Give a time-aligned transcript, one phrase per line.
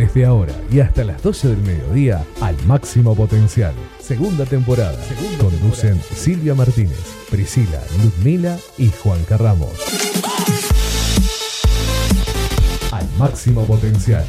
[0.00, 3.74] Desde ahora y hasta las 12 del mediodía, al máximo potencial.
[3.98, 4.98] Segunda temporada.
[5.38, 6.98] Conducen Silvia Martínez,
[7.30, 9.68] Priscila, Ludmila y Juan Carramos.
[12.90, 14.24] Al máximo potencial.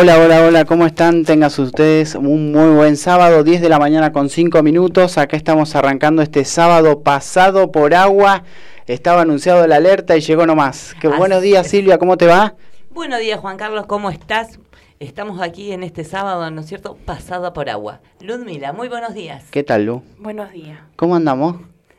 [0.00, 1.24] Hola, hola, hola, ¿cómo están?
[1.24, 5.18] Tengan ustedes un muy buen sábado, 10 de la mañana con 5 minutos.
[5.18, 8.44] Acá estamos arrancando este sábado pasado por agua.
[8.86, 10.94] Estaba anunciado la alerta y llegó nomás.
[11.00, 12.54] Qué buenos días, Silvia, ¿cómo te va?
[12.90, 14.60] Buenos días, Juan Carlos, ¿cómo estás?
[15.00, 16.96] Estamos aquí en este sábado, ¿no es cierto?
[17.04, 17.98] Pasado por agua.
[18.20, 19.46] Ludmila, muy buenos días.
[19.50, 20.04] ¿Qué tal, Lu?
[20.20, 20.78] Buenos días.
[20.94, 21.56] ¿Cómo andamos?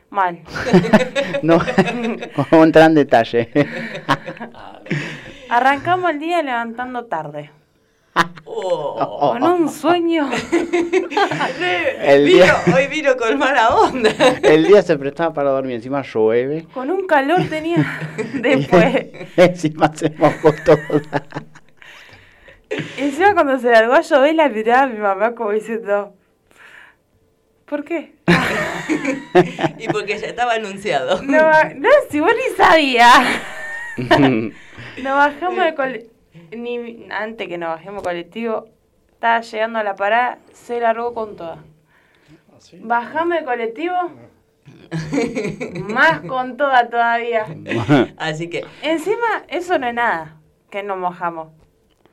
[0.08, 0.40] Mal.
[1.42, 1.58] no,
[2.36, 3.50] vamos a entrar en detalle.
[5.50, 7.50] Arrancamos el día levantando tarde.
[8.44, 9.30] Oh.
[9.32, 10.28] Con un sueño.
[12.00, 14.10] El Vino- día, hoy vino con mala onda.
[14.42, 16.66] el día se prestaba para dormir, encima llueve.
[16.74, 18.00] Con un calor tenía
[18.34, 19.06] después.
[19.36, 21.00] encima se mojó todo.
[22.98, 26.14] Encima cuando se largó a llover la miraba a mi mamá como diciendo,
[27.66, 28.14] ¿por qué?
[29.78, 31.22] y porque ya estaba anunciado.
[31.22, 33.20] No, no, si vos ni sabías.
[33.96, 36.09] Nos bajamos de colectivo.
[36.52, 38.68] Ni antes que nos bajemos colectivo,
[39.12, 41.58] estaba llegando a la parada, se largó con toda.
[42.80, 43.94] Bajamos de colectivo,
[45.88, 47.46] más con toda todavía.
[48.16, 50.36] Así que, Encima, eso no es nada,
[50.70, 51.48] que nos mojamos.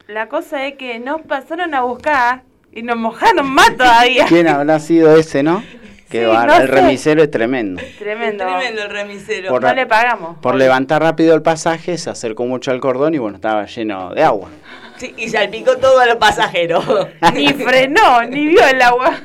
[0.07, 4.25] La cosa es que nos pasaron a buscar y nos mojaron más todavía.
[4.27, 5.63] ¿Quién habrá sido ese, no?
[6.09, 6.67] Que Sí, no el sé.
[6.67, 7.81] remisero es tremendo.
[7.99, 8.45] Tremendo.
[8.45, 9.49] tremendo el remisero.
[9.49, 10.37] Por- No le pagamos.
[10.39, 14.23] Por levantar rápido el pasaje, se acercó mucho al cordón y bueno, estaba lleno de
[14.23, 14.49] agua.
[14.97, 16.85] Sí, y salpicó todo a los pasajeros.
[17.33, 19.19] Ni frenó, ni vio el agua.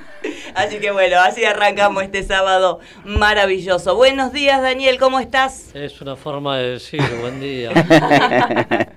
[0.55, 3.97] Así que bueno, así arrancamos este sábado maravilloso.
[3.97, 5.75] Buenos días, Daniel, ¿cómo estás?
[5.75, 7.71] Es una forma de decir buen día.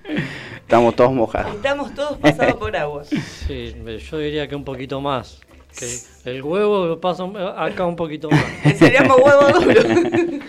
[0.55, 1.53] Estamos todos mojados.
[1.55, 3.03] Estamos todos pasados por agua.
[3.05, 3.75] Sí,
[4.09, 5.39] yo diría que un poquito más.
[5.77, 5.99] Que
[6.31, 8.43] el huevo lo pasa un- acá un poquito más.
[8.79, 9.81] Seríamos huevo duro.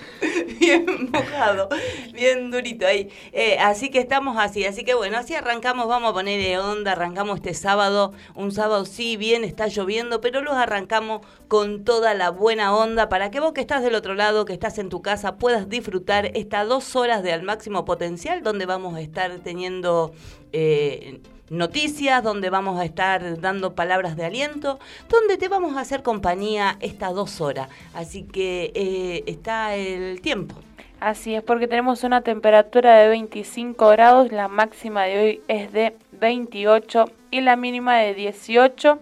[0.61, 1.69] bien mojado,
[2.13, 3.09] bien durito ahí.
[3.33, 4.65] Eh, así que estamos así.
[4.65, 8.13] Así que bueno, así arrancamos, vamos a poner de onda, arrancamos este sábado.
[8.35, 13.31] Un sábado sí, bien, está lloviendo, pero los arrancamos con toda la buena onda para
[13.31, 16.69] que vos que estás del otro lado, que estás en tu casa, puedas disfrutar estas
[16.69, 20.13] dos horas de al máximo potencial donde vamos a estar teniendo...
[20.53, 21.21] eh,
[21.51, 26.77] noticias, donde vamos a estar dando palabras de aliento, donde te vamos a hacer compañía
[26.81, 27.69] estas dos horas.
[27.95, 30.55] Así que eh, está el tiempo.
[30.99, 35.95] Así es, porque tenemos una temperatura de 25 grados, la máxima de hoy es de
[36.13, 38.99] 28 y la mínima de 18.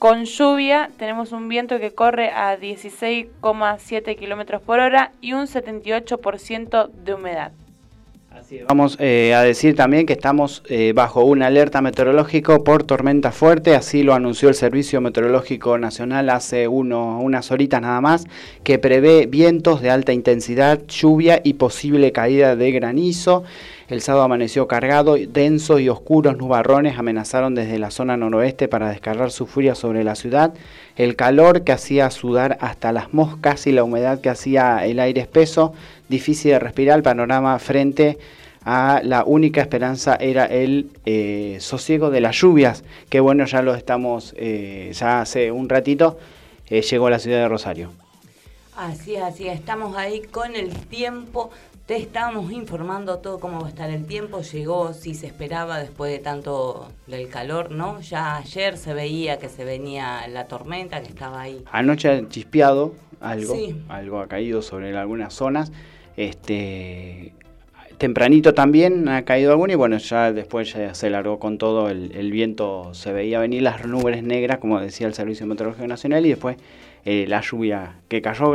[0.00, 6.88] Con lluvia tenemos un viento que corre a 16,7 kilómetros por hora y un 78%
[6.88, 7.52] de humedad.
[8.68, 13.74] Vamos eh, a decir también que estamos eh, bajo una alerta meteorológico por tormenta fuerte,
[13.74, 18.26] así lo anunció el Servicio Meteorológico Nacional hace unas horitas nada más,
[18.64, 23.44] que prevé vientos de alta intensidad, lluvia y posible caída de granizo.
[23.88, 29.30] El sábado amaneció cargado, densos y oscuros nubarrones amenazaron desde la zona noroeste para descargar
[29.30, 30.52] su furia sobre la ciudad.
[30.96, 35.22] El calor que hacía sudar hasta las moscas y la humedad que hacía el aire
[35.22, 35.72] espeso,
[36.08, 38.18] difícil de respirar, el panorama frente
[38.64, 43.74] a la única esperanza era el eh, sosiego de las lluvias, que bueno, ya lo
[43.74, 46.18] estamos, eh, ya hace un ratito
[46.68, 47.90] eh, llegó a la ciudad de Rosario.
[48.76, 49.58] Así es, así es.
[49.58, 51.50] Estamos ahí con el tiempo.
[51.86, 54.42] Te estamos informando todo cómo va a estar el tiempo.
[54.42, 58.00] Llegó, si se esperaba después de tanto del calor, ¿no?
[58.02, 61.64] Ya ayer se veía que se venía la tormenta, que estaba ahí.
[61.72, 63.74] Anoche ha chispeado algo, Sí.
[63.88, 65.72] algo ha caído sobre algunas zonas.
[66.18, 67.32] Este,
[67.96, 72.10] tempranito también ha caído alguno y bueno, ya después ya se largó con todo, el,
[72.10, 76.30] el viento se veía venir, las nubes negras, como decía el Servicio Meteorológico Nacional, y
[76.30, 76.56] después
[77.04, 78.54] eh, la lluvia que cayó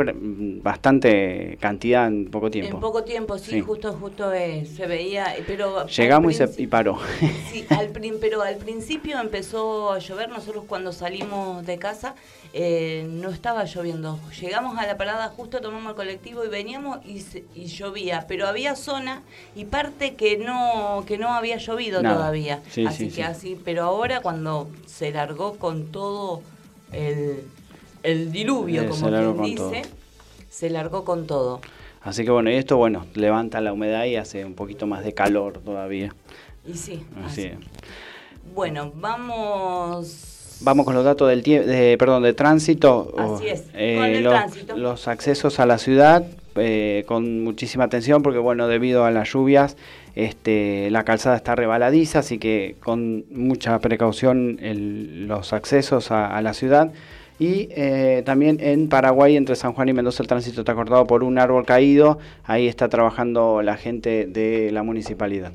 [0.62, 2.76] bastante cantidad en poco tiempo.
[2.76, 3.60] En poco tiempo, sí, Sí.
[3.60, 5.86] justo, justo eh, se veía, eh, pero...
[5.86, 6.98] Llegamos y, se, y paró.
[7.50, 10.28] Sí, al pero al principio empezó a llover.
[10.28, 12.14] Nosotros cuando salimos de casa
[12.52, 14.18] eh, no estaba lloviendo.
[14.40, 17.22] Llegamos a la parada, justo tomamos el colectivo y veníamos y,
[17.54, 18.26] y llovía.
[18.28, 19.22] Pero había zona
[19.54, 22.16] y parte que no que no había llovido Nada.
[22.16, 22.60] todavía.
[22.70, 23.22] Sí, así sí, que sí.
[23.22, 23.60] así.
[23.64, 26.42] Pero ahora cuando se largó con todo
[26.92, 27.44] el,
[28.04, 29.82] el diluvio, Eh, como quien dice,
[30.48, 31.60] se largó con todo.
[32.02, 35.12] Así que bueno, y esto bueno, levanta la humedad y hace un poquito más de
[35.14, 36.14] calor todavía.
[36.66, 37.50] Y sí, Así.
[38.54, 40.30] Bueno, vamos...
[40.60, 43.12] Vamos con los datos del de, perdón, de tránsito.
[43.18, 44.76] Así es, Eh, con el los, tránsito.
[44.76, 46.24] los accesos a la ciudad
[46.56, 49.76] eh, con muchísima atención porque bueno, debido a las lluvias,
[50.14, 54.58] este, la calzada está rebaladiza, así que con mucha precaución
[55.26, 56.92] los accesos a, la ciudad.
[57.38, 61.24] Y eh, también en Paraguay, entre San Juan y Mendoza, el tránsito está cortado por
[61.24, 62.18] un árbol caído.
[62.44, 65.52] Ahí está trabajando la gente de la municipalidad.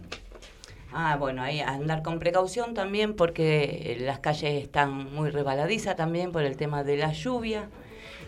[0.91, 6.43] Ah, bueno, ahí andar con precaución también porque las calles están muy rebaladizas también por
[6.43, 7.69] el tema de la lluvia.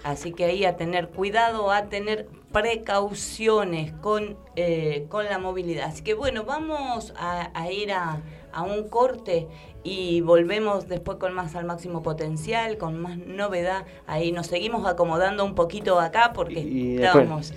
[0.04, 5.86] Así que ahí a tener cuidado, a tener precauciones con, eh, con la movilidad.
[5.88, 8.22] Así que bueno, vamos a, ir a,
[8.64, 9.48] un corte
[9.84, 13.86] y volvemos después con más al máximo potencial, con más novedad.
[14.08, 17.54] Ahí nos seguimos acomodando un poquito acá porque llegamos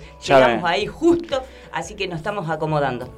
[0.63, 3.09] ahí justo, así que nos estamos acomodando.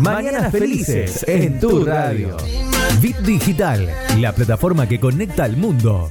[0.00, 2.36] Mañanas felices en tu radio.
[3.00, 6.10] Bit Digital, la plataforma que conecta al mundo.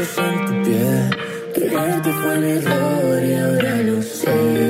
[0.00, 1.10] besos en tu piel.
[1.54, 4.69] Creerte fue un error y ahora lo sé.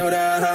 [0.00, 0.49] llorar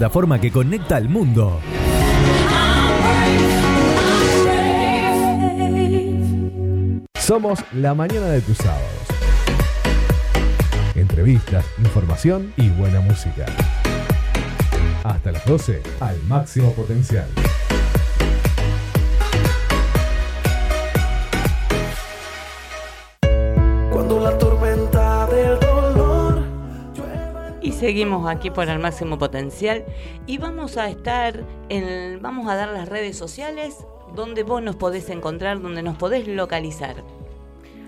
[0.00, 1.60] plataforma que conecta al mundo.
[7.18, 8.88] Somos la mañana de tus sábados.
[10.94, 13.44] Entrevistas, información y buena música.
[15.04, 17.26] Hasta las 12, al máximo potencial.
[27.90, 29.84] Seguimos aquí por el máximo potencial
[30.24, 35.10] y vamos a estar en, vamos a dar las redes sociales donde vos nos podés
[35.10, 37.02] encontrar, donde nos podés localizar.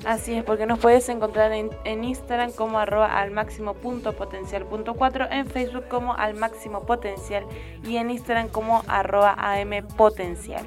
[0.05, 1.71] Así es, porque nos puedes encontrar en,
[2.03, 7.45] Instagram como arroba al máximo punto potencial punto cuatro, en Facebook como al máximo potencial
[7.87, 10.67] y en Instagram como arroba am potencial.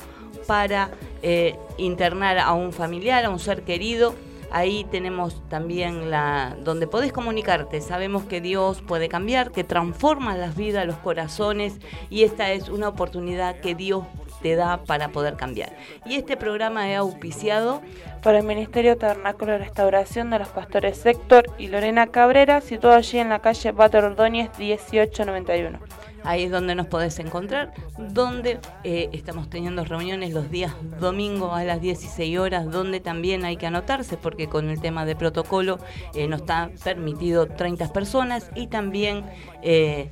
[0.46, 0.90] para
[1.22, 4.14] eh, internar a un familiar, a un ser querido
[4.52, 7.80] Ahí tenemos también la donde podés comunicarte.
[7.80, 11.78] Sabemos que Dios puede cambiar, que transforma las vidas, los corazones
[12.10, 14.04] y esta es una oportunidad que Dios
[14.42, 15.72] te da para poder cambiar.
[16.06, 17.82] Y este programa es auspiciado
[18.22, 23.18] por el Ministerio Tabernáculo de Restauración de los pastores Héctor y Lorena Cabrera, situado allí
[23.18, 25.78] en la calle Bater Ordóñez 1891.
[26.22, 31.64] Ahí es donde nos podés encontrar, donde eh, estamos teniendo reuniones los días domingo a
[31.64, 35.78] las 16 horas, donde también hay que anotarse porque con el tema de protocolo
[36.14, 39.24] eh, nos está permitido 30 personas y también
[39.62, 40.10] eh,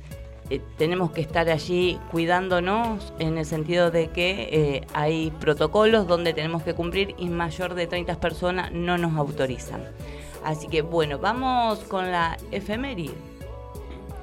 [0.77, 6.73] tenemos que estar allí cuidándonos en el sentido de que hay protocolos donde tenemos que
[6.73, 9.83] cumplir y mayor de 30 personas no nos autorizan.
[10.43, 13.13] Así que bueno, vamos con la efeméride.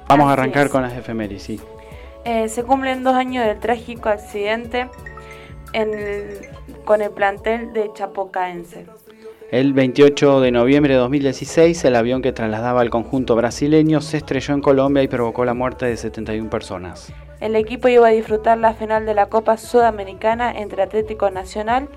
[0.07, 1.59] Vamos a arrancar con las efemérides, sí.
[2.23, 4.89] Eh, se cumplen dos años del trágico accidente
[6.85, 8.85] con el plantel de Chapocaense.
[9.51, 14.53] El 28 de noviembre de 2016, el avión que trasladaba al conjunto brasileño se estrelló
[14.53, 17.13] en Colombia y provocó la muerte de 71 personas.
[17.39, 21.87] El equipo iba a disfrutar la final de la Copa Sudamericana entre Atlético Nacional,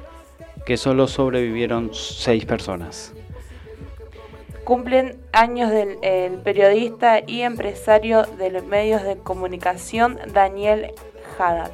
[0.64, 3.14] que solo sobrevivieron seis personas
[4.70, 10.92] cumplen años del periodista y empresario de los medios de comunicación Daniel
[11.36, 11.72] Haddad.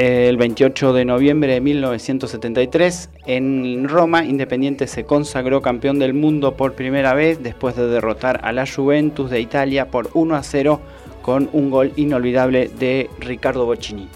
[0.00, 6.72] El 28 de noviembre de 1973, en Roma, Independiente se consagró campeón del mundo por
[6.72, 10.80] primera vez después de derrotar a la Juventus de Italia por 1 a 0
[11.20, 14.08] con un gol inolvidable de Ricardo Bocchini.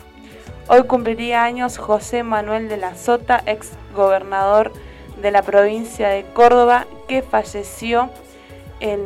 [0.69, 4.73] Hoy cumpliría años José Manuel de la Sota, ex gobernador
[5.21, 8.09] de la provincia de Córdoba que falleció
[8.81, 9.01] el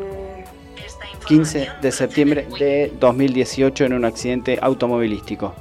[1.27, 5.57] 15 de septiembre de 2018 en un accidente automovilístico.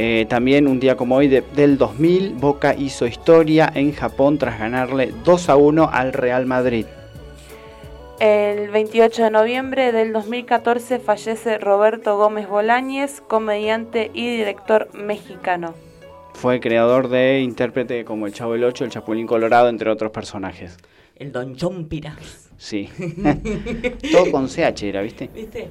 [0.00, 5.12] Eh, también un día como hoy del 2000, Boca hizo historia en Japón tras ganarle
[5.24, 6.86] 2 a 1 al Real Madrid.
[8.20, 15.74] El 28 de noviembre del 2014 fallece Roberto Gómez Bolañez, comediante y director mexicano.
[16.32, 20.76] Fue creador de intérprete como el Chavo del Ocho, el Chapulín Colorado, entre otros personajes.
[21.16, 22.16] El Don Chompira.
[22.56, 22.88] Sí.
[24.12, 25.28] Todo con CH era, ¿viste?
[25.34, 25.68] ¿Viste?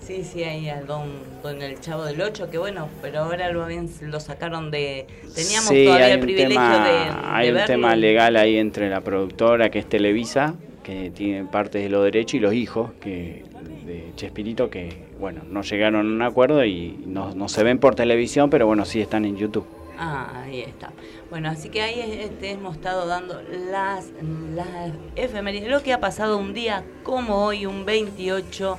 [0.00, 1.08] Sí, sí, ahí al don,
[1.42, 5.06] don el Chavo del Ocho, que bueno, pero ahora lo, lo sacaron de...
[5.34, 9.88] Teníamos todavía el privilegio de, Hay un tema legal ahí entre la productora, que es
[9.88, 13.44] Televisa, que tiene parte de los derechos, y los hijos que
[13.84, 17.94] de Chespirito, que, bueno, no llegaron a un acuerdo y no, no se ven por
[17.94, 19.66] televisión, pero bueno, sí están en YouTube.
[19.98, 20.92] Ah, ahí está.
[21.28, 24.10] Bueno, así que ahí este, hemos estado dando las,
[24.54, 28.78] las efemérides, lo que ha pasado un día como hoy, un 28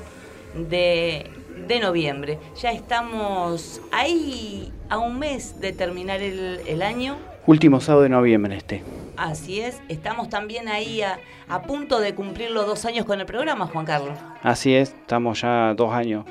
[0.55, 1.29] de,
[1.67, 2.39] de noviembre.
[2.61, 7.17] Ya estamos ahí a un mes de terminar el, el, año.
[7.47, 8.83] Último sábado de noviembre este.
[9.17, 13.25] Así es, estamos también ahí a, a punto de cumplir los dos años con el
[13.25, 14.17] programa, Juan Carlos.
[14.41, 16.25] Así es, estamos ya dos años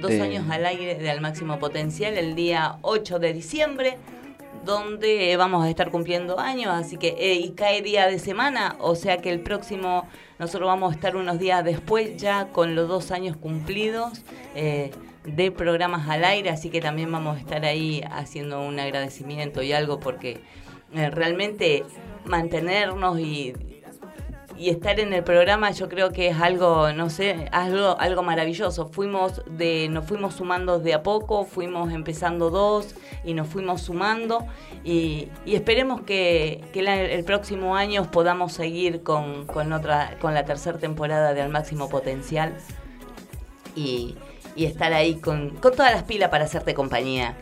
[0.00, 3.96] dos años al aire de al máximo potencial el día 8 de diciembre
[4.64, 8.94] donde vamos a estar cumpliendo años, así que eh, y cae día de semana, o
[8.94, 13.10] sea que el próximo nosotros vamos a estar unos días después ya con los dos
[13.10, 14.22] años cumplidos
[14.54, 14.90] eh,
[15.24, 19.72] de programas al aire, así que también vamos a estar ahí haciendo un agradecimiento y
[19.72, 20.40] algo porque
[20.94, 21.84] eh, realmente
[22.24, 23.54] mantenernos y
[24.56, 28.88] y estar en el programa yo creo que es algo, no sé, algo, algo maravilloso.
[28.88, 32.94] Fuimos de, nos fuimos sumando de a poco, fuimos empezando dos
[33.24, 34.46] y nos fuimos sumando
[34.84, 41.42] y, esperemos que, el próximo año podamos seguir con, otra, con la tercera temporada de
[41.42, 42.54] Al Máximo Potencial.
[43.74, 44.16] y,
[44.56, 47.36] y estar ahí con, con todas las pilas para hacerte compañía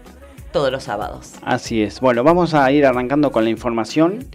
[0.53, 1.35] todos los sábados.
[1.43, 2.01] Así es.
[2.01, 4.27] Bueno, vamos a ir arrancando con la información.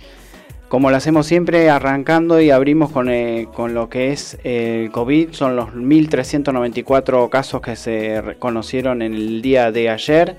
[0.70, 5.30] Como lo hacemos siempre, arrancando y abrimos con, eh, con lo que es el COVID.
[5.32, 10.36] Son los 1.394 casos que se conocieron en el día de ayer.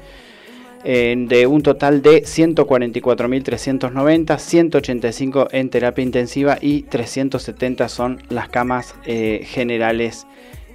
[0.85, 9.41] de un total de 144.390, 185 en terapia intensiva y 370 son las camas eh,
[9.45, 10.25] generales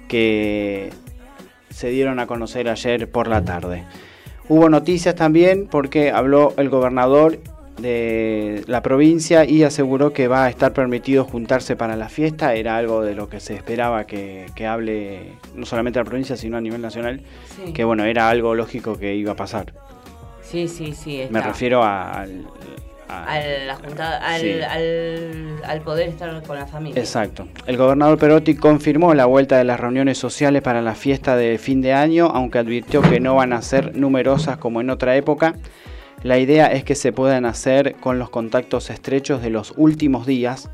[0.08, 0.90] que
[1.70, 3.84] se dieron a conocer ayer por la tarde.
[4.48, 7.38] Hubo noticias también porque habló el gobernador
[7.78, 12.54] de la provincia y aseguró que va a estar permitido juntarse para la fiesta.
[12.54, 16.56] Era algo de lo que se esperaba que, que hable no solamente la provincia, sino
[16.56, 17.20] a nivel nacional.
[17.56, 19.72] Sí, Que bueno, era algo lógico que iba a pasar.
[20.42, 20.92] sí, sí.
[20.94, 22.46] sí, Me refiero a- al...
[23.08, 24.52] a- a la juntada, al, Sí.
[24.62, 26.98] al, al poder estar con la familia.
[27.00, 27.48] Exacto.
[27.66, 31.80] El gobernador Perotti confirmó la vuelta de las reuniones sociales para la fiesta de fin
[31.82, 35.54] de año, aunque advirtió que no van a ser numerosas como en otra época.
[36.24, 40.70] La idea es que se puedan hacer con los contactos estrechos de los últimos días.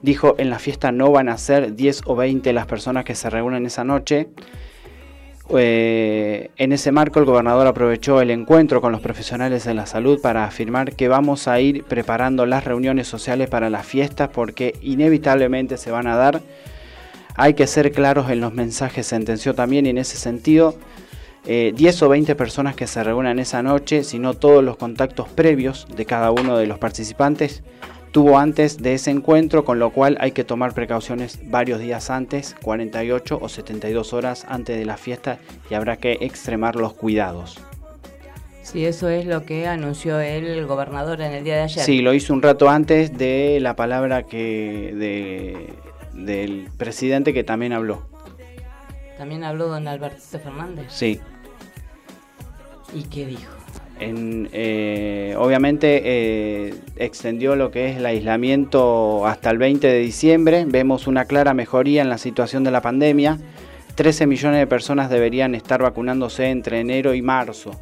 [0.00, 3.28] Dijo, en la fiesta no van a ser 10 o 20 las personas que se
[3.28, 4.28] reúnen esa noche.
[5.58, 10.20] Eh, en ese marco, el gobernador aprovechó el encuentro con los profesionales de la salud
[10.20, 15.78] para afirmar que vamos a ir preparando las reuniones sociales para las fiestas porque inevitablemente
[15.78, 16.42] se van a dar.
[17.34, 20.76] Hay que ser claros en los mensajes, sentenció también y en ese sentido.
[21.44, 25.86] Eh, 10 o 20 personas que se reúnan esa noche, sino todos los contactos previos
[25.94, 27.62] de cada uno de los participantes
[28.12, 32.54] tuvo antes de ese encuentro, con lo cual hay que tomar precauciones varios días antes,
[32.62, 35.38] 48 o 72 horas antes de la fiesta
[35.70, 37.58] y habrá que extremar los cuidados.
[38.62, 41.84] Sí, eso es lo que anunció el gobernador en el día de ayer.
[41.84, 45.74] Sí, lo hizo un rato antes de la palabra que de,
[46.12, 48.06] del presidente que también habló.
[49.18, 50.86] También habló don Alberto Fernández.
[50.88, 51.20] Sí,
[52.94, 53.52] ¿Y qué dijo?
[54.04, 60.64] eh, obviamente eh, extendió lo que es el aislamiento hasta el 20 de diciembre.
[60.66, 63.38] Vemos una clara mejoría en la situación de la pandemia.
[63.94, 67.72] 13 millones de personas deberían estar vacunándose entre enero y marzo,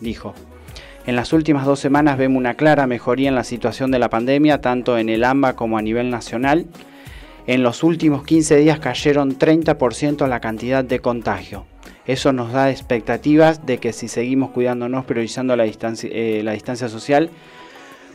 [0.00, 0.34] dijo.
[1.06, 4.60] En las últimas dos semanas vemos una clara mejoría en la situación de la pandemia,
[4.60, 6.66] tanto en el AMBA como a nivel nacional.
[7.46, 11.66] En los últimos 15 días cayeron 30% la cantidad de contagio.
[12.10, 16.88] Eso nos da expectativas de que si seguimos cuidándonos, priorizando la distancia, eh, la distancia
[16.88, 17.30] social,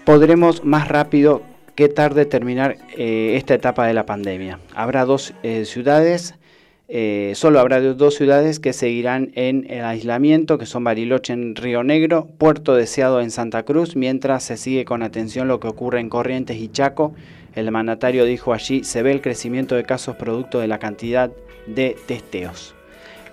[0.04, 1.44] podremos más rápido
[1.76, 4.60] que tarde terminar eh, esta etapa de la pandemia.
[4.74, 6.36] Habrá dos eh, ciudades,
[7.36, 12.28] solo habrá dos ciudades que seguirán en el aislamiento, que son Bariloche en Río Negro,
[12.38, 16.58] Puerto Deseado en Santa Cruz, mientras se sigue con atención lo que ocurre en Corrientes
[16.58, 17.16] y Chaco.
[17.56, 21.32] El mandatario dijo allí, se ve el crecimiento de casos producto de la cantidad
[21.66, 22.75] de testeos.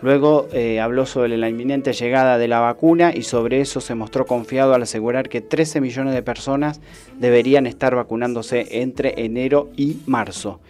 [0.03, 4.27] Luego eh, habló sobre la inminente llegada de la vacuna y sobre eso se mostró
[4.27, 6.81] confiado al asegurar que 13 millones de personas
[7.19, 10.61] deberían estar vacunándose entre enero y marzo.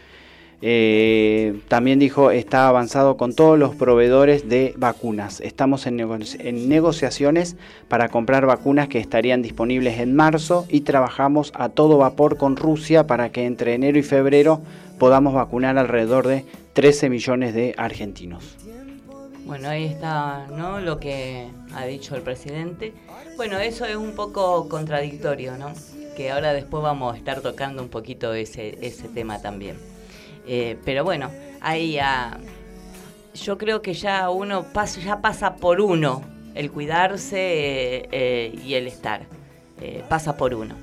[0.64, 5.40] Eh, también dijo, está avanzado con todos los proveedores de vacunas.
[5.40, 7.56] Estamos en, nego en, negociaciones
[7.88, 13.08] para comprar vacunas que estarían disponibles en marzo y trabajamos a todo vapor con Rusia
[13.08, 14.60] para que entre enero y febrero
[15.00, 18.56] podamos vacunar alrededor de 13 millones de argentinos.
[19.52, 20.80] Bueno, ahí está, ¿no?
[20.80, 22.94] Lo que ha dicho el presidente.
[23.36, 25.74] Bueno, eso es un poco contradictorio, ¿no?
[26.16, 29.76] Que ahora después vamos a estar tocando un poquito ese, ese tema también.
[30.46, 32.38] Eh, pero bueno, ahí ya,
[33.34, 36.22] yo creo que ya uno pasa, ya pasa por uno
[36.54, 39.26] el cuidarse eh, eh, y el estar.
[40.08, 40.76] Pasa por uno.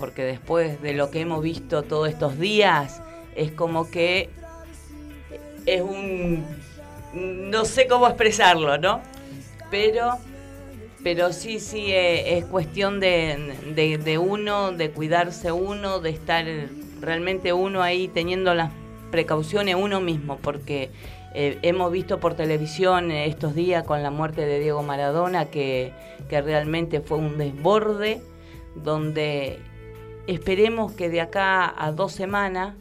[0.00, 3.00] Porque después de lo que hemos visto todos estos días,
[3.36, 4.30] es como que
[5.64, 6.44] es un
[7.14, 9.00] no sé cómo expresarlo, ¿no?
[9.70, 10.18] Pero,
[11.02, 16.44] pero sí, sí, eh, es cuestión de, de, uno, de cuidarse uno, de estar
[17.00, 18.70] realmente uno ahí teniendo las
[19.10, 20.90] precauciones uno mismo, porque
[21.34, 25.92] eh, hemos visto por televisión estos días con la muerte de Diego Maradona que,
[26.28, 28.22] que realmente fue un desborde,
[28.74, 29.58] donde
[30.26, 32.74] esperemos que de acá a dos semanas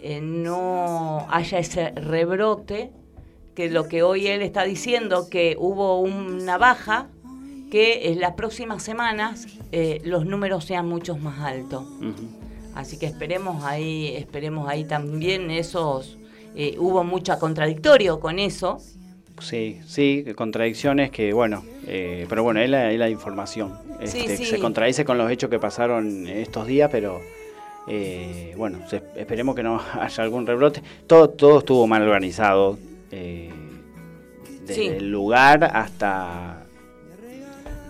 [0.00, 2.92] eh, no haya ese rebrote
[3.58, 7.08] que lo que hoy él está diciendo, que hubo una baja,
[7.72, 11.82] que en las próximas semanas eh, los números sean muchos más altos.
[12.00, 12.76] Uh -huh.
[12.76, 16.18] Así que esperemos ahí, esperemos ahí también esos,
[16.54, 18.78] eh, hubo mucha contradictorio con eso.
[19.40, 23.76] Sí, sí, contradicciones que, bueno, eh, pero bueno, es la, es la información.
[24.00, 24.44] Este, sí, sí.
[24.44, 27.20] Se contradice con los hechos que pasaron estos días, pero
[27.88, 28.78] eh, bueno,
[29.16, 30.80] esperemos que no haya algún rebrote.
[31.08, 32.78] Todo, todo estuvo mal organizado,
[33.10, 33.50] eh,
[34.62, 34.86] desde Sí.
[34.88, 36.64] el lugar hasta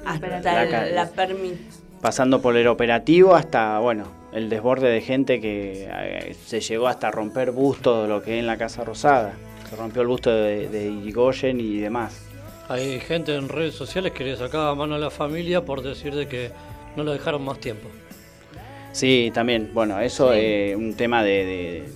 [0.04, 1.56] Hasta La la, ca- la permi-
[2.00, 7.10] pasando por el operativo hasta bueno el desborde de gente que eh, se llegó hasta
[7.10, 9.32] romper bustos de lo que es en la Casa Rosada.
[9.68, 12.24] Se rompió el busto de, de Irigoyen y demás.
[12.68, 16.28] Hay gente en redes sociales que le sacaba mano a la familia por decir de
[16.28, 16.50] que
[16.96, 17.88] no lo dejaron más tiempo.
[18.92, 20.38] Sí, también, bueno, eso Sí.
[20.40, 21.44] es un tema de...
[21.44, 21.88] de-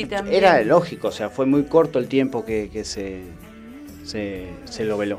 [0.00, 0.36] Sí, también.
[0.36, 3.22] Era lógico, o sea, fue muy corto el tiempo que, que se,
[4.04, 5.18] se, se lo veló.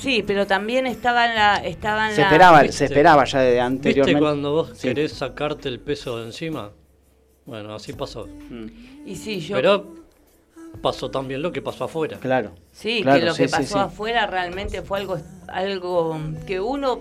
[0.00, 1.56] Sí, pero también estaba en la...
[1.56, 2.84] Estaba en Se la- esperaba, se ¿Viste?
[2.86, 4.20] esperaba ya desde ¿Viste anteriormente.
[4.20, 4.88] cuando vos Sí.
[4.88, 6.70] querés sacarte el peso de encima?
[7.46, 8.26] Bueno, así pasó.
[8.50, 8.66] Mm,
[9.06, 9.56] Y sí, yo...
[9.56, 9.86] Pero
[10.80, 12.18] pasó también lo que pasó afuera.
[12.18, 12.52] claro.
[12.72, 13.78] Sí, Claro, que lo sí, que pasó sí.
[13.78, 17.00] afuera realmente fue algo, algo que uno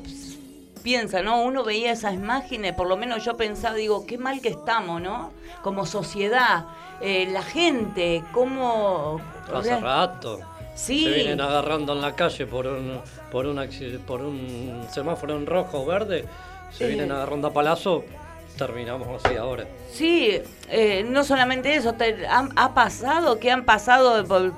[0.84, 1.41] piensa, ¿no?
[1.43, 5.32] Uno veía esas imágenes, por lo menos yo pensaba, digo, qué mal que estamos, ¿no?
[5.63, 6.65] Como sociedad,
[7.02, 9.20] eh, la gente, cómo...
[9.54, 10.40] Hace rato.
[10.76, 11.04] Sí.
[11.04, 13.00] Se vienen agarrando en la calle por un,
[13.32, 13.60] por un,
[14.08, 16.26] por un semáforo en rojo o verde.
[16.72, 16.88] Se Eh.
[16.88, 18.04] vienen agarrando a palazo.
[18.58, 19.66] Terminamos así ahora.
[19.92, 24.54] Sí, eh, no solamente eso, te- ha pasado que han pasado, por-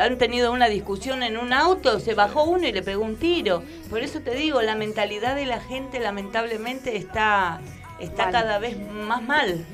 [0.00, 3.62] han tenido una discusión en un auto, se bajó uno y le pegó un tiro.
[3.90, 7.60] Por eso te digo, la mentalidad de la gente lamentablemente está,
[7.98, 9.64] está cada vez más mal.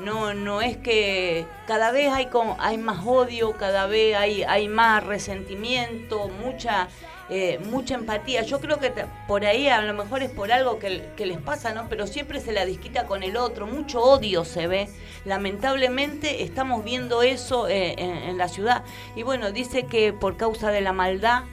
[0.00, 4.68] No, no es que cada vez hay como, hay más odio, cada vez hay, hay
[4.68, 6.88] más resentimiento, mucha
[7.32, 8.42] eh, mucha empatía.
[8.42, 8.92] Yo creo que
[9.28, 11.88] por ahí a lo mejor es por algo que, les pasa, ¿no?
[11.88, 14.88] Pero siempre se la disquita con el otro, mucho odio se ve.
[15.24, 18.82] Lamentablemente estamos viendo eso eh, en, en la ciudad.
[19.14, 21.44] Y bueno, dice que por causa de la maldad,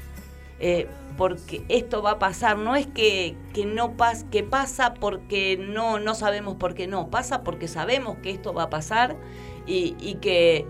[0.59, 5.57] eh, porque esto va a pasar, no es que, que no pas, que pasa porque
[5.57, 9.17] no, no sabemos por qué no, pasa porque sabemos que esto va a pasar
[9.65, 10.65] y, y que,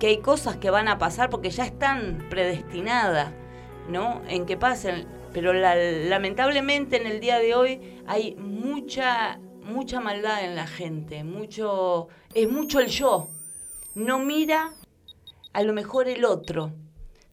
[0.00, 3.32] que hay cosas que van a pasar porque ya están predestinadas,
[3.88, 4.22] ¿no?
[4.28, 5.06] En que pasen.
[5.32, 11.22] Pero la- lamentablemente en el día de hoy hay mucha, mucha maldad en la gente,
[11.24, 13.28] mucho, es mucho el yo.
[13.94, 14.72] No mira
[15.52, 16.72] a lo mejor el otro.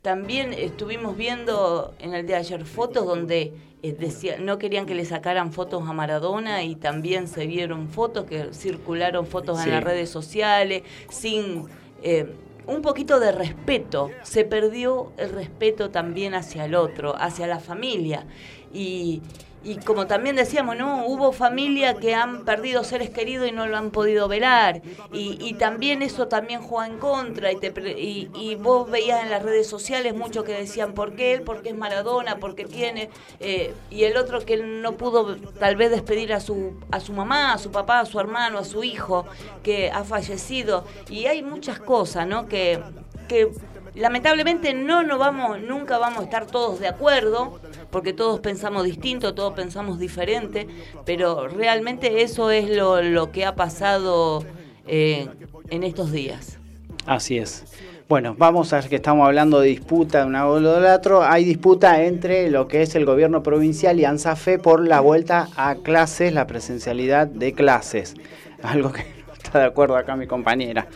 [0.08, 3.52] También estuvimos viendo en el de ayer fotos donde
[3.84, 8.24] eh, decía, no querían que le sacaran fotos a Maradona y también se vieron fotos
[8.24, 9.66] que circularon fotos Sí.
[9.68, 11.66] en las redes sociales sin
[12.04, 12.26] eh,
[12.68, 14.10] un poquito de respeto.
[14.24, 18.26] Se perdió el respeto también hacia el otro, hacia la familia.
[18.74, 19.22] Y,
[19.68, 21.06] y como también decíamos, ¿no?
[21.06, 24.82] Hubo familia que han perdido seres queridos y no lo han podido velar.
[25.12, 27.52] Y, y también eso también juega en contra.
[27.52, 31.34] Y, te y, y vos veías en las redes sociales muchos que decían, ¿por qué
[31.34, 31.42] él?
[31.42, 32.38] ¿Por qué es Maradona?
[32.38, 33.10] ¿Por qué tiene?
[33.42, 37.52] Eh, y el otro que no pudo tal vez despedir a su, a su mamá,
[37.52, 39.26] a su papá, a su hermano, a su hijo,
[39.64, 40.86] que ha fallecido.
[41.10, 42.48] Y hay muchas cosas, ¿no?
[42.48, 42.82] Que,
[43.28, 43.52] que
[43.98, 49.34] lamentablemente no nos vamos, nunca vamos a estar todos de acuerdo, porque todos pensamos distinto,
[49.34, 50.68] todos pensamos diferente,
[51.06, 54.46] pero realmente eso es lo, que ha pasado
[54.86, 55.28] eh,
[55.70, 56.58] en estos días.
[57.06, 57.66] Así es.
[58.10, 61.24] Bueno, vamos a ver que estamos hablando de disputa de un lado del otro.
[61.24, 65.76] Hay disputa entre lo que es el gobierno provincial y ANSAFE por la vuelta a
[65.76, 68.16] clases, la presencialidad de clases.
[68.64, 70.88] Algo que no está de acuerdo acá mi compañera.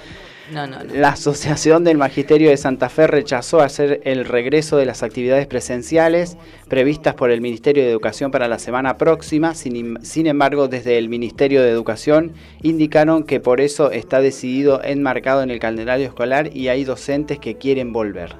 [0.51, 6.37] La Asociación del Magisterio de Santa Fe rechazó hacer el regreso de las actividades presenciales
[6.67, 9.55] previstas por el Ministerio de Educación para la semana próxima.
[9.55, 15.41] Sin, sin embargo, desde el Ministerio de Educación indicaron que por eso está decidido enmarcado
[15.41, 18.35] en el calendario escolar y hay docentes que quieren volver.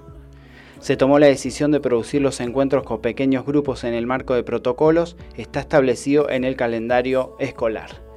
[0.82, 4.43] Se tomó la decisión de producir los encuentros con pequeños grupos en el marco de
[4.43, 5.15] protocolos.
[5.38, 8.11] Está establecido en el calendario escolar.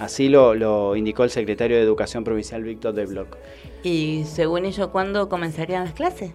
[0.00, 3.36] Así lo, lo indicó el secretario de Educación Provincial Víctor de Bloc.
[3.82, 6.32] Y según ello, ¿cuándo comenzarían las clases?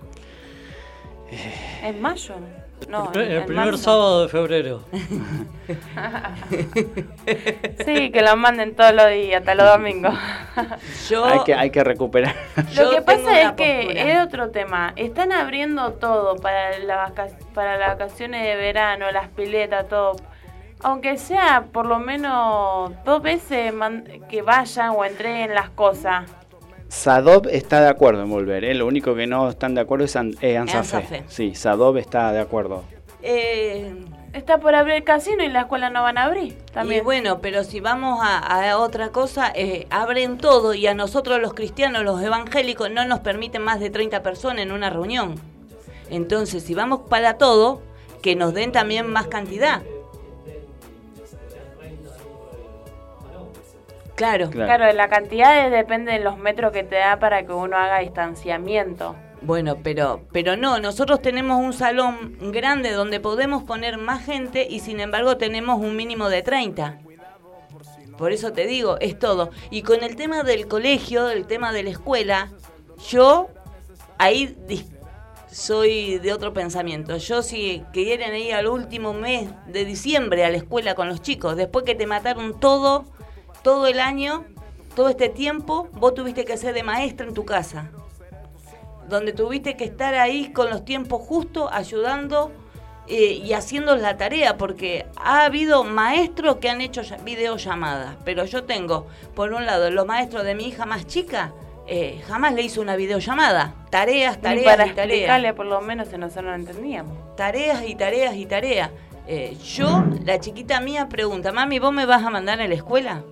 [1.83, 2.35] ¿En mayo?
[2.89, 3.77] No, el primer marzo.
[3.77, 4.81] sábado de febrero.
[7.85, 10.13] Sí, que lo manden todos los días, hasta los domingos.
[11.09, 12.35] Yo, Hay que, hay que recuperar.
[12.75, 14.11] Lo que pasa es que postura.
[14.21, 14.93] es otro tema.
[14.95, 20.15] Están abriendo todo para, la vaca- para las vacaciones de verano, las piletas, todo.
[20.85, 26.29] Aunque sea por lo menos dos veces man- que vayan o entreguen las cosas.
[26.89, 28.63] Sadob está de acuerdo en volver.
[28.63, 28.75] ¿eh?
[28.75, 30.97] Lo único que no están de acuerdo es An- eh, Ansafe.
[30.97, 31.23] Ansafe.
[31.27, 32.83] Sí, Sadob está de acuerdo.
[33.23, 33.95] Eh,
[34.33, 36.57] Está por abrir el casino y la escuela no van a abrir.
[36.69, 37.03] Y También.
[37.05, 38.37] bueno, pero si vamos a,
[38.69, 43.21] a otra cosa, eh, abren todo y a nosotros los cristianos, los evangélicos, no nos
[43.21, 45.35] permiten más de 30 personas en una reunión.
[46.11, 47.81] Entonces, si vamos para todo,
[48.21, 49.81] que nos den también más cantidad.
[54.15, 54.49] Claro.
[54.49, 54.67] Claro.
[54.77, 57.99] Claro, la cantidad de- depende de los metros que te da para que uno haga
[57.99, 59.15] distanciamiento.
[59.41, 64.79] Bueno, pero, pero no, nosotros tenemos un salón grande donde podemos poner más gente y
[64.79, 66.97] sin embargo tenemos un mínimo de 30.
[68.17, 69.51] Por eso te digo, es todo.
[69.69, 72.49] Y con el tema del colegio, el tema de la escuela,
[73.09, 73.49] yo
[74.17, 74.55] ahí
[75.51, 77.17] soy de otro pensamiento.
[77.17, 81.55] Yo si quieren ir al último mes de diciembre a la escuela con los chicos,
[81.55, 83.05] después que te mataron todo,
[83.65, 84.45] todo el año,
[84.95, 87.89] todo este tiempo, vos tuviste que ser de maestra en tu casa
[89.09, 92.51] donde tuviste que estar ahí con los tiempos justos, ayudando
[93.07, 98.63] eh, y haciendo la tarea, porque ha habido maestros que han hecho videollamadas, pero yo
[98.65, 101.53] tengo, por un lado, los maestros de mi hija más chica,
[101.87, 103.75] eh, jamás le hizo una videollamada.
[103.91, 105.53] Tareas, tareas para y tareas.
[105.53, 107.35] por lo menos se nosotros no entendíamos.
[107.35, 108.89] Tareas y tareas y tareas.
[109.27, 113.23] Eh, yo, la chiquita mía pregunta, mami, ¿vos me vas a mandar a la escuela?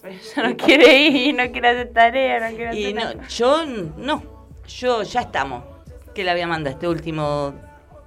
[0.04, 5.02] Ella no quiere ir, no quiere hacer tarea, no quiere y no, Yo no yo
[5.02, 5.64] ya estamos,
[6.14, 7.54] que la había mandado este último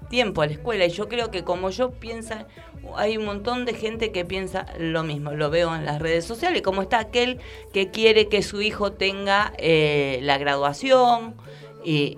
[0.10, 2.48] tiempo a la escuela y yo creo que como yo piensa,
[2.96, 6.62] hay un montón de gente que piensa lo mismo, lo veo en las redes sociales,
[6.62, 7.40] como está aquel
[7.74, 11.36] que quiere que su hijo tenga eh, la graduación
[11.84, 12.18] y,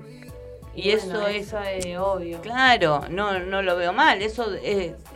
[0.76, 1.54] y eso, es
[1.98, 2.42] obvio.
[2.42, 4.48] Claro, no, no lo veo mal, eso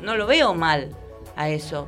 [0.01, 0.95] no lo veo mal
[1.35, 1.87] a eso.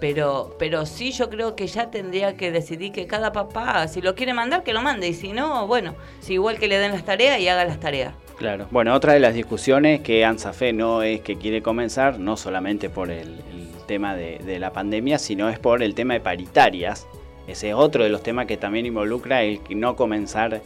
[0.00, 4.14] Pero, pero sí yo creo que ya tendría que decidir que cada papá, si lo
[4.14, 5.08] quiere mandar, que lo mande.
[5.08, 8.14] Y si no, bueno, si igual que le den las tareas y haga las tareas.
[8.36, 8.66] Claro.
[8.70, 13.10] Bueno, otra de las discusiones que ANSAFE no es que quiere comenzar, no solamente por
[13.10, 13.40] el,
[13.86, 17.06] tema de, la pandemia, sino es por el tema de paritarias.
[17.46, 20.60] Ese es otro de los temas que también involucra el no comenzar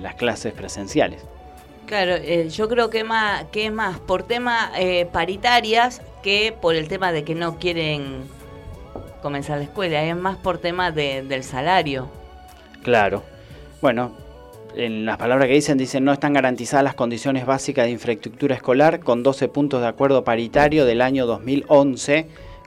[0.00, 1.22] las clases presenciales.
[1.86, 6.74] Claro, eh, yo creo que, más, que es más por tema eh, paritarias que por
[6.74, 8.24] el tema de que no quieren
[9.22, 12.08] comenzar la escuela, es más por tema del salario.
[12.82, 13.22] Claro.
[13.80, 14.10] Bueno,
[14.74, 18.98] en las palabras que dicen, dicen no están garantizadas las condiciones básicas de infraestructura escolar
[18.98, 22.26] con 12 puntos de acuerdo paritario del año 2011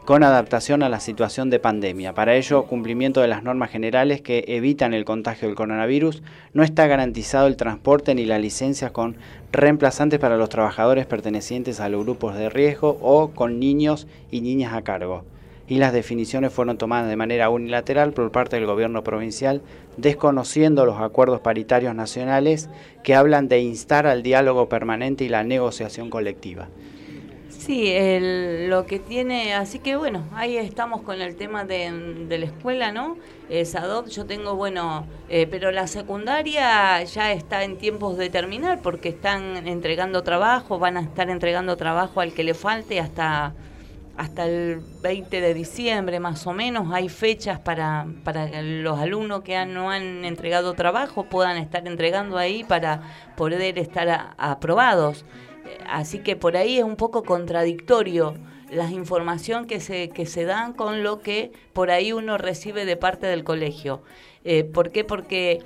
[0.10, 2.16] con adaptación a la situación de pandemia.
[2.16, 6.88] Para ello, cumplimiento de las normas generales que evitan el contagio del coronavirus, no está
[6.88, 9.18] garantizado el transporte ni las licencias con
[9.52, 14.74] reemplazantes para los trabajadores pertenecientes a los grupos de riesgo o con niños y niñas
[14.74, 15.26] a cargo.
[15.68, 19.62] Y las definiciones fueron tomadas de manera unilateral por parte del gobierno provincial,
[19.98, 22.68] desconociendo los acuerdos paritarios nacionales
[23.04, 26.68] que hablan de instar al diálogo permanente y la negociación colectiva.
[27.70, 32.44] Sí, el, lo que tiene, así que bueno, ahí estamos con el tema de, la
[32.44, 33.16] escuela, ¿no?
[33.48, 39.10] SADOP, yo tengo, bueno, eh, pero la secundaria ya está en tiempos de terminar porque
[39.10, 43.54] están entregando trabajo, van a estar entregando trabajo al que le falte hasta,
[44.18, 46.92] hasta el 20 de diciembre más o menos.
[46.92, 52.40] Hay fechas para, para que los alumnos que no han entregado trabajo puedan estar entregando
[52.40, 53.04] ahí para
[53.36, 55.24] poder estar aprobados.
[55.88, 58.36] Así que por ahí es un poco contradictorio
[58.72, 62.98] la información que se, que se dan con lo que por ahí uno recibe de
[62.98, 64.02] parte del colegio.
[64.44, 65.04] Eh, ¿Por qué?
[65.04, 65.62] Porque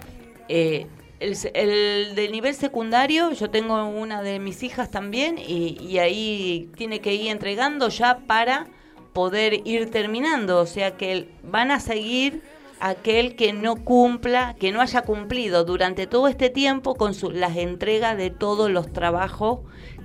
[0.47, 0.87] eh,
[1.19, 6.69] el, el, del nivel secundario, yo tengo una de mis hijas también y, y ahí
[6.75, 8.67] tiene que ir entregando ya para
[9.13, 10.59] poder ir terminando.
[10.59, 12.41] O sea que van a seguir
[12.79, 17.55] aquel que no cumpla, que no haya cumplido durante todo este tiempo con su, las
[17.55, 19.59] entregas de todos los trabajos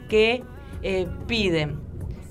[0.09, 0.43] que
[0.83, 1.81] eh, piden.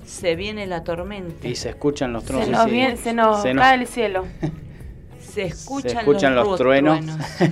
[0.06, 1.48] Se viene la tormenta.
[1.48, 2.48] Y se escuchan los truenos.
[2.48, 4.26] Se nos, viene, se nos cae el cielo.
[5.20, 7.00] se escuchan, los, truenos.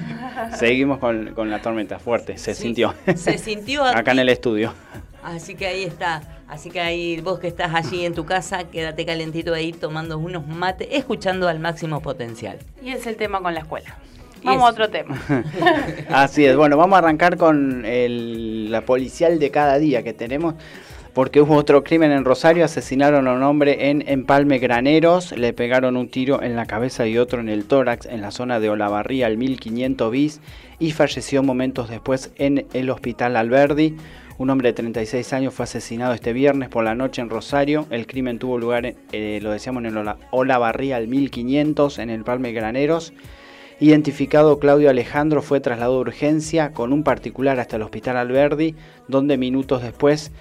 [0.57, 2.37] Seguimos con, con, la tormenta fuerte.
[2.37, 2.93] Se sintió.
[3.15, 4.73] Se sintió acá en el estudio.
[5.21, 6.21] Así que ahí está.
[6.47, 10.47] Así que ahí vos que estás allí en tu casa, quédate calentito ahí tomando unos
[10.47, 12.59] mates, escuchando al máximo potencial.
[12.83, 13.97] Y es el tema con la escuela.
[14.45, 15.19] Vamos a otro tema.
[16.09, 16.55] Así es.
[16.55, 20.55] Bueno, vamos a arrancar con el, la policial de cada día que tenemos.
[21.13, 25.95] Porque hubo otro crimen en Rosario, asesinaron a un hombre en Empalme Graneros, le pegaron
[25.95, 29.27] un tiro en la cabeza y otro en el tórax en la zona de Olavarría,
[29.27, 30.41] al 1500 bis,
[30.77, 33.95] y falleció momentos después en el hospital Alberdi.
[34.37, 37.87] Un hombre de 36 años fue asesinado este viernes por la noche en Rosario.
[37.91, 39.95] El crimen tuvo lugar, eh, lo decíamos, en
[40.31, 43.13] Olavarría al 1500, en el Palme Graneros.
[43.79, 48.73] Identificado Claudio Alejandro fue trasladado de urgencia con un particular hasta el hospital Alberdi,
[49.09, 50.31] donde minutos después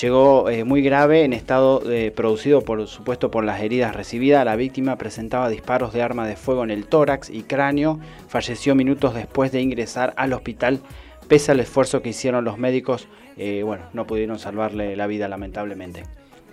[0.00, 4.44] llegó eh, muy grave en estado eh, producido por supuesto por las heridas recibidas.
[4.44, 8.00] La víctima presentaba disparos de arma de fuego en el tórax y cráneo.
[8.26, 10.80] Falleció minutos después de ingresar al hospital.
[11.28, 16.02] Pese al esfuerzo que hicieron los médicos, eh, bueno, no pudieron salvarle la vida lamentablemente.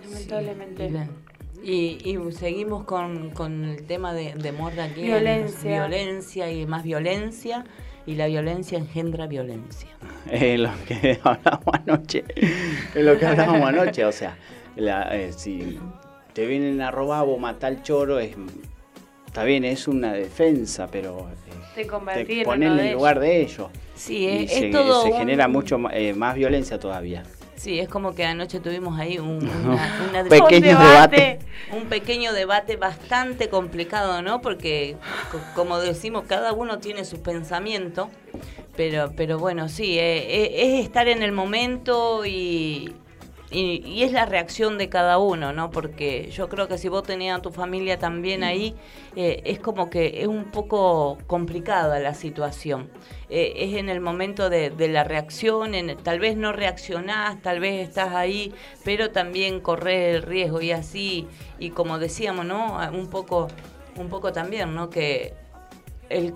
[0.04, 1.08] Lamentablemente.
[1.62, 1.98] Y,
[2.32, 4.52] seguimos con, con, el tema de, de
[4.84, 5.02] aquí.
[5.02, 5.70] Violencia.
[5.86, 7.64] Violencia y más violencia.
[8.06, 9.88] y la violencia engendra violencia.
[10.30, 12.24] Es lo que hablamos anoche.
[12.36, 14.04] Es lo que hablábamos anoche.
[14.04, 14.36] O sea,
[14.76, 15.78] la, eh, si
[16.32, 18.36] te vienen a robar o matar al choro, es,
[19.26, 21.28] está bien, es una defensa, pero
[21.74, 23.68] Te eh, te en pones uno en el lugar de ellos.
[23.94, 27.24] Sí, Y es, se, todo se un- genera mucho ma- eh, más violencia todavía.
[27.58, 31.38] Sí, es como que anoche tuvimos ahí un, una, una- Pequeño Un debate.
[31.76, 34.40] un pequeño debate bastante complicado, ¿no?
[34.40, 34.96] Porque,
[35.30, 38.10] co- como decimos, cada uno tiene su pensamiento,
[38.76, 42.94] pero, pero bueno, sí, eh, eh, es estar en el momento y,
[43.50, 45.70] y, y es la reacción de cada uno, ¿no?
[45.70, 48.74] Porque yo creo que si vos tenías a tu familia también ahí,
[49.16, 52.90] eh, es como que es un poco complicada la situación.
[53.30, 57.60] Eh, es en el momento de, de la reacción, en, tal vez no reaccionás, tal
[57.60, 58.52] vez estás ahí,
[58.84, 61.26] pero también corres el riesgo y así,
[61.58, 62.78] y como decíamos, ¿no?
[62.92, 63.48] Un poco,
[63.96, 64.90] un poco también, ¿no?
[64.90, 65.34] Que
[66.10, 66.34] el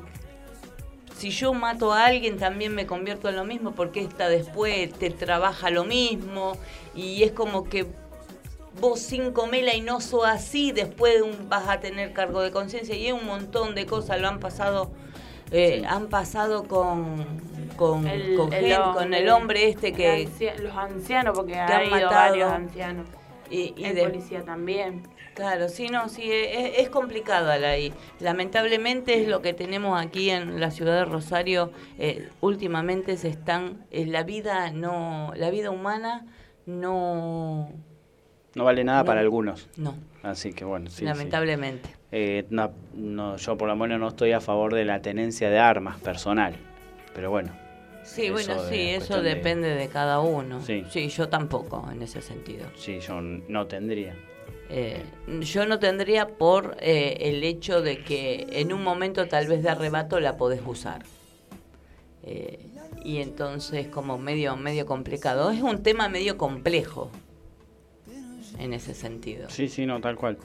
[1.16, 5.10] si yo mato a alguien también me convierto en lo mismo porque esta después te
[5.10, 6.52] trabaja lo mismo
[6.94, 7.86] y es como que
[8.80, 13.06] vos sin comela y no sos así, después vas a tener cargo de conciencia y
[13.06, 14.90] es un montón de cosas, lo han pasado,
[15.50, 15.84] eh, Sí.
[15.86, 17.24] han pasado con,
[17.76, 20.26] con, El- con, el gente- con el hombre este que...
[20.62, 22.10] los ancianos, porque han matado.
[22.10, 23.06] varios ancianos.
[23.50, 25.02] Y, y el de- policía también.
[25.34, 30.28] Claro, sí, no, sí, es, es complicada la y lamentablemente es lo que tenemos aquí
[30.30, 31.70] en la ciudad de Rosario.
[31.98, 36.26] eh, últimamente se están, eh, la vida no, la vida humana
[36.66, 37.70] no,
[38.54, 39.04] No vale nada No.
[39.06, 39.68] para algunos.
[39.76, 40.98] no, Así que bueno, sí.
[40.98, 41.04] sí.
[41.06, 41.88] lamentablemente.
[42.12, 45.58] Eh, no, no, yo por lo menos no estoy a favor de la tenencia de
[45.58, 46.54] armas personal.
[47.14, 47.52] Pero bueno.
[48.04, 50.60] Sí, Eso bueno, sí, eso cuestión de- depende de cada uno.
[50.60, 50.84] Sí.
[50.90, 52.66] sí, yo tampoco en ese sentido.
[52.76, 54.14] Sí, yo no tendría.
[54.74, 55.02] Eh,
[55.42, 59.68] yo no tendría por eh, el hecho de que en un momento tal vez de
[59.68, 61.04] arrebato la podés usar.
[62.22, 62.58] Eh,
[63.04, 65.50] y entonces como medio, medio complicado.
[65.50, 67.10] Es un tema medio complejo
[68.58, 69.50] en ese sentido.
[69.50, 70.38] Sí, sí, no, tal cual.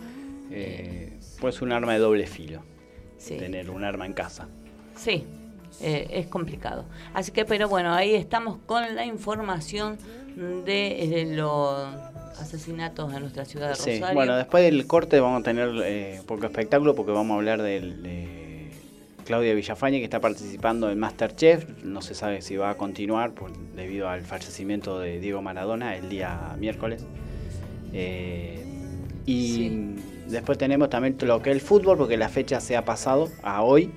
[0.52, 2.64] Eh, pues un arma de doble filo.
[3.18, 3.38] Sí.
[3.38, 4.50] Tener un arma en casa.
[4.98, 5.24] Sí,
[5.80, 6.84] es complicado.
[7.14, 9.98] Así que, pero bueno, ahí estamos con la información
[10.66, 11.88] de, eh, los
[12.40, 14.16] asesinatos en nuestra ciudad de Sí, Rosario.
[14.16, 18.02] bueno, después del corte vamos a tener eh, poco espectáculo porque vamos a hablar del-
[18.04, 18.72] de
[19.26, 21.84] Claudia Villafañe que está participando en Masterchef.
[21.84, 26.10] No se sabe si va a continuar por- debido al fallecimiento de Diego Maradona el
[26.10, 27.04] día miércoles.
[27.94, 28.64] Eh,
[29.26, 29.96] y Sí.
[30.30, 33.62] después tenemos también lo que es el fútbol porque la fecha se ha pasado a
[33.64, 33.92] hoy,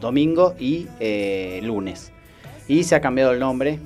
[0.00, 2.12] domingo y eh, lunes.
[2.68, 3.78] Y se ha cambiado el nombre,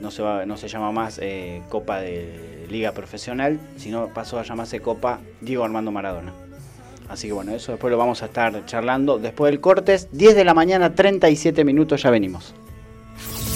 [0.00, 4.42] no se, va, no se llama más eh, Copa de Liga Profesional, sino pasó a
[4.42, 6.32] llamarse Copa Diego Armando Maradona.
[7.08, 10.08] Así que bueno, eso después lo vamos a estar charlando después del cortes.
[10.12, 12.54] 10 de la mañana, 37 minutos, ya venimos.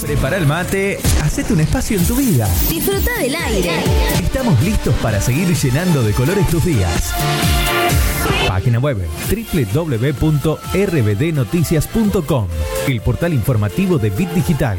[0.02, 2.46] Prepara el mate, hacete un espacio en tu vida.
[2.68, 3.70] Disfruta del aire.
[4.22, 7.14] Estamos listos para seguir llenando de colores tus días.
[8.46, 8.98] Página web
[9.72, 12.46] www.rbdnoticias.com,
[12.88, 14.78] el portal informativo de Bit Digital.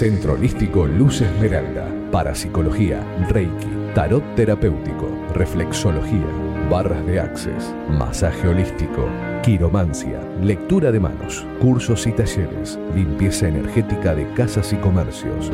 [0.00, 1.86] Centro Holístico Luz Esmeralda.
[2.10, 6.24] Parapsicología, Reiki, Tarot Terapéutico, Reflexología,
[6.70, 9.06] Barras de Access, Masaje Holístico,
[9.42, 15.52] Quiromancia, Lectura de Manos, Cursos y Talleres, Limpieza Energética de Casas y Comercios.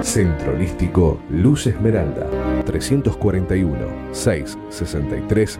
[0.00, 2.28] Centro Holístico Luz Esmeralda,
[2.66, 3.74] 341
[4.12, 5.58] 663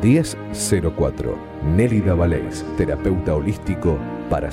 [0.00, 1.36] 1004.
[1.74, 3.98] Nélida Valés, terapeuta holístico
[4.30, 4.52] para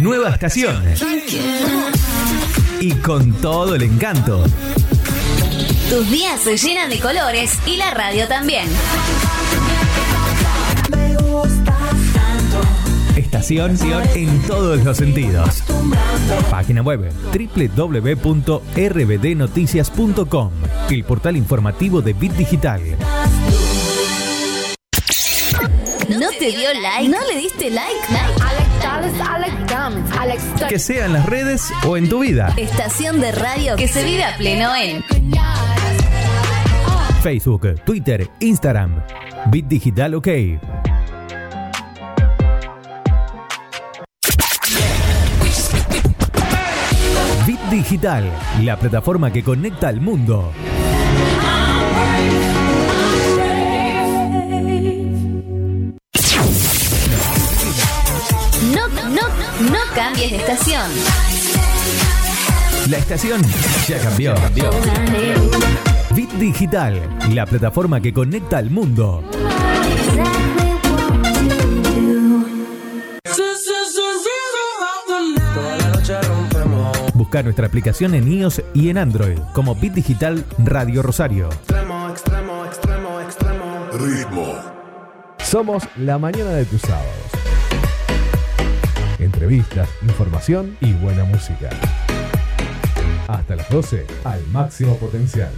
[0.00, 0.82] Nueva estación.
[2.80, 4.46] Y con todo el encanto.
[5.90, 8.66] Tus días se llenan de colores y la radio también.
[13.14, 13.76] Estación
[14.14, 15.62] en todos los sentidos.
[16.50, 17.12] Página web
[17.76, 20.50] www.rbdnoticias.com.
[20.88, 22.80] El portal informativo de Bit Digital.
[26.08, 27.06] ¿No te dio like?
[27.08, 27.98] ¿No le diste like?
[30.68, 32.52] Que sea en las redes o en tu vida.
[32.56, 35.02] Estación de radio que se vive a pleno en
[37.22, 39.02] Facebook, Twitter, Instagram.
[39.50, 40.28] Bit Digital OK.
[47.46, 48.24] Bit Digital,
[48.62, 50.52] la plataforma que conecta al mundo.
[60.20, 60.90] Cambies de estación.
[62.90, 63.42] La estación
[63.88, 64.34] ya cambió.
[66.14, 69.22] Bit Digital, la plataforma que conecta al mundo.
[77.14, 81.48] Busca nuestra aplicación en iOS y en Android como Bit Digital Radio Rosario.
[81.48, 83.86] Extremo, extremo, extremo, extremo.
[83.92, 84.54] Ritmo.
[85.38, 87.29] Somos la mañana de tus sábados.
[89.40, 91.70] Entrevistas, información y buena música.
[93.26, 95.50] Hasta las 12 al máximo potencial.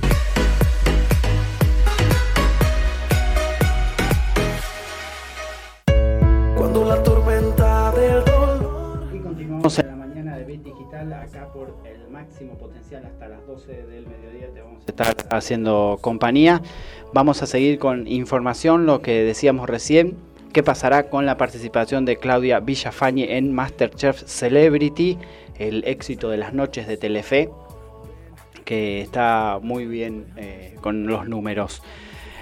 [6.57, 9.09] Cuando la tormenta del dolor.
[9.13, 13.45] Y continuamos en la mañana de Bit Digital, acá por el máximo potencial hasta las
[13.49, 16.63] 12 del mediodía te vamos a estar haciendo compañía.
[17.13, 20.17] Vamos a seguir con información, lo que decíamos recién,
[20.53, 25.19] qué pasará con la participación de Claudia Villafañe en Masterchef Celebrity,
[25.59, 27.49] el éxito de las noches de Telefe,
[28.65, 31.83] que está muy bien eh, con los números.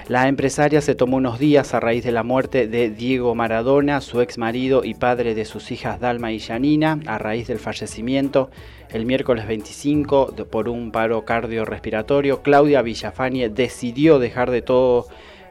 [0.08, 4.20] La empresaria se tomó unos días a raíz de la muerte de Diego Maradona, su
[4.20, 8.50] ex marido y padre de sus hijas Dalma y Janina, a raíz del fallecimiento
[8.90, 12.42] el miércoles 25 de- por un paro cardiorrespiratorio.
[12.42, 15.06] Claudia Villafañe decidió dejar de todo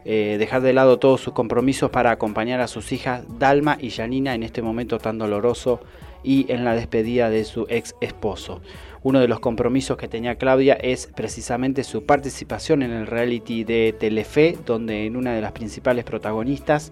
[0.06, 4.34] eh, dejar de lado todos sus compromisos para acompañar a sus hijas Dalma y Janina
[4.34, 5.82] en este momento tan doloroso
[6.24, 8.62] y en la despedida de su ex esposo.
[9.02, 13.96] Uno de los compromisos que tenía Claudia es precisamente su participación en el reality de
[13.98, 16.92] Telefe, donde en una de las principales protagonistas.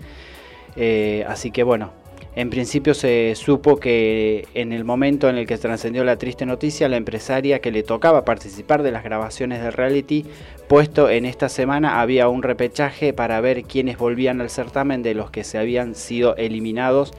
[0.78, 1.92] Eh, así que bueno,
[2.38, 6.88] en principio se supo que en el momento en el que trascendió la triste noticia,
[6.88, 10.24] la empresaria que le tocaba participar de las grabaciones del reality,
[10.68, 15.32] puesto en esta semana había un repechaje para ver quiénes volvían al certamen de los
[15.32, 17.12] que se habían sido eliminados.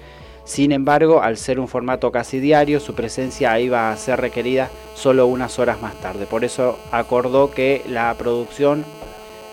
[0.45, 5.27] Sin embargo, al ser un formato casi diario, su presencia iba a ser requerida solo
[5.27, 6.27] unas horas más tarde.
[6.27, 8.85] Por eso acordó que la producción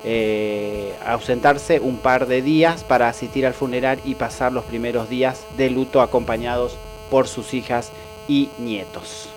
[0.07, 5.41] eh, ausentarse un par de días para asistir al funeral y pasar los primeros días
[5.57, 6.77] de luto acompañados
[7.09, 7.91] por sus hijas
[8.27, 9.29] y nietos.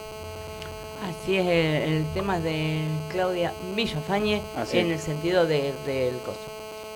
[1.03, 4.43] Así es el, el tema de Claudia Villafañe
[4.81, 6.39] en el sentido de- del coso.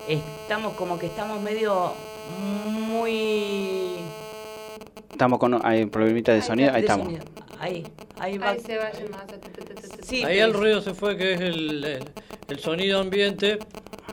[0.07, 1.93] Estamos como que estamos medio
[2.69, 3.95] muy...
[5.11, 7.07] Estamos con hay un problemita de sonido, ahí estamos.
[7.59, 7.83] Ahí,
[8.19, 8.49] ahí va.
[8.49, 9.25] Ahí se va más.
[10.01, 12.03] Sí, Ahí el ruido se fue, que es el, el-
[12.49, 13.57] el sonido ambiente,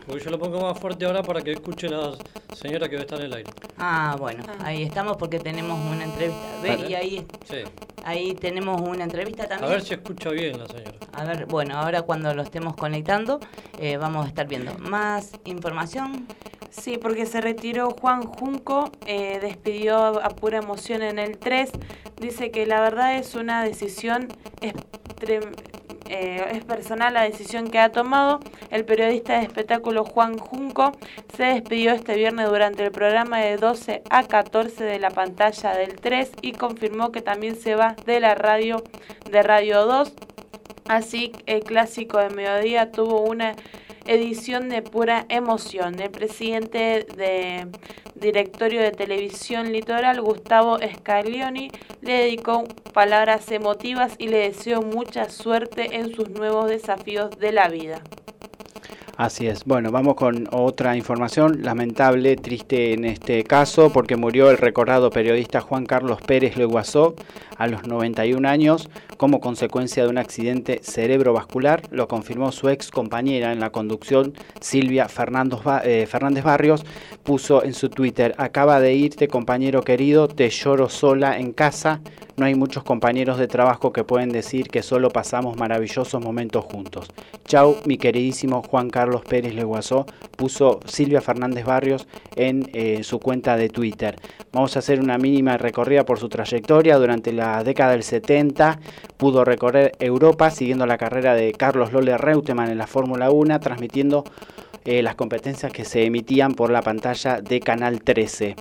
[0.06, 2.12] porque yo lo pongo más fuerte ahora para que escuche la
[2.54, 3.50] señora que está en el aire.
[3.78, 6.40] Ah, bueno, ahí estamos porque tenemos una entrevista.
[6.62, 6.90] Ve, Vale.
[6.90, 7.56] y ahí, Sí.
[8.04, 9.70] ahí tenemos una entrevista A también.
[9.72, 10.92] ver si escucha bien la señora.
[11.12, 13.40] A ver, bueno, ahora cuando lo estemos conectando
[13.78, 16.26] eh, vamos a estar viendo más información.
[16.70, 21.70] Sí, porque se retiró Juan Junco, eh, despidió a pura emoción en el 3.
[22.20, 24.28] Dice que la verdad es una decisión,
[26.10, 28.40] eh, es personal la decisión que ha tomado.
[28.70, 30.92] El periodista de espectáculo Juan Junco
[31.36, 35.94] se despidió este viernes durante el programa de 12 a 14 de la pantalla del
[35.94, 38.82] 3 y confirmó que también se va de la radio
[39.30, 40.12] de Radio 2.
[40.88, 43.54] Así, el clásico de mediodía tuvo una
[44.10, 46.00] edición de pura emoción.
[46.00, 47.68] El presidente de
[48.16, 55.96] directorio de televisión litoral, Gustavo Scaglioni, le dedicó palabras emotivas y le deseó mucha suerte
[55.96, 58.02] en sus nuevos desafíos de la vida.
[59.22, 59.66] Así es.
[59.66, 65.60] Bueno, vamos con otra información lamentable, triste en este caso, porque murió el recordado periodista
[65.60, 67.14] Juan Carlos Pérez Leguazó
[67.58, 71.82] a los 91 años como consecuencia de un accidente cerebrovascular.
[71.90, 76.86] Lo confirmó su ex compañera en la conducción, Silvia Fernando Ba- eh, Fernández Barrios.
[77.22, 82.00] Puso en su Twitter, acaba de irte compañero querido, te lloro sola en casa.
[82.40, 87.06] No hay muchos compañeros de trabajo que pueden decir que solo pasamos maravillosos momentos juntos.
[87.44, 90.06] Chau, mi queridísimo Juan Carlos Pérez Leguazó,
[90.38, 94.16] puso Silvia Fernández Barrios en eh, su cuenta de Twitter.
[94.52, 96.96] Vamos a hacer una mínima recorrida por su trayectoria.
[96.96, 98.80] Durante la década del 70
[99.18, 104.24] pudo recorrer Europa siguiendo la carrera de Carlos Lole Reutemann en la Fórmula 1, transmitiendo
[104.86, 108.56] eh, las competencias que se emitían por la pantalla de Canal 13.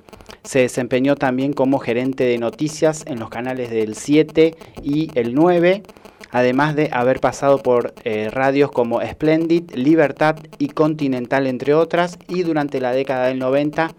[0.50, 5.84] Se desempeñó también como gerente de noticias en los canales del 7 y el 9,
[6.32, 12.42] además de haber pasado por eh, radios como Splendid, Libertad y Continental, entre otras, y
[12.42, 13.92] durante la década del 90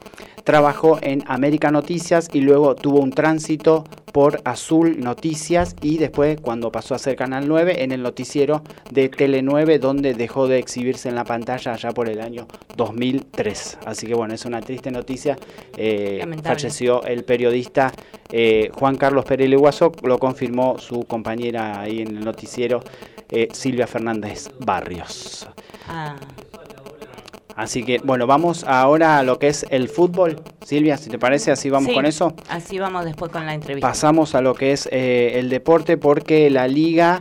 [0.45, 6.73] trabajó en América Noticias y luego tuvo un tránsito por Azul Noticias y después cuando
[6.73, 11.09] pasó a ser Canal 9 en el noticiero de Tele 9 donde dejó de exhibirse
[11.09, 13.79] en la pantalla allá por el año 2003.
[13.87, 15.37] Así que bueno, es una triste noticia.
[15.77, 17.93] Eh, falleció el periodista
[18.33, 22.83] eh, Juan Carlos Pérez Leguazo, lo confirmó su compañera ahí en el noticiero
[23.29, 25.47] eh, Silvia Fernández Barrios.
[25.89, 26.17] Ah,
[27.57, 30.41] Así que bueno, vamos ahora a lo que es el fútbol.
[30.65, 32.35] Silvia, si te parece, así vamos Sí, con eso.
[32.49, 33.89] Así vamos después con la entrevista.
[33.89, 37.21] Pasamos a lo que es eh, el deporte porque la liga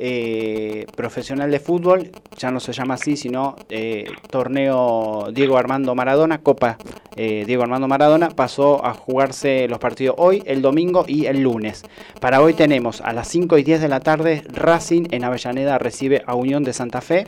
[0.00, 6.38] eh, profesional de fútbol ya no se llama así, sino eh, torneo Diego Armando Maradona,
[6.38, 6.78] Copa
[7.16, 11.82] eh, Diego Armando Maradona, pasó a jugarse los partidos hoy, el domingo y el lunes.
[12.20, 16.22] Para hoy tenemos a las 5 y 10 de la tarde Racing en Avellaneda recibe
[16.26, 17.26] a Unión de Santa Fe.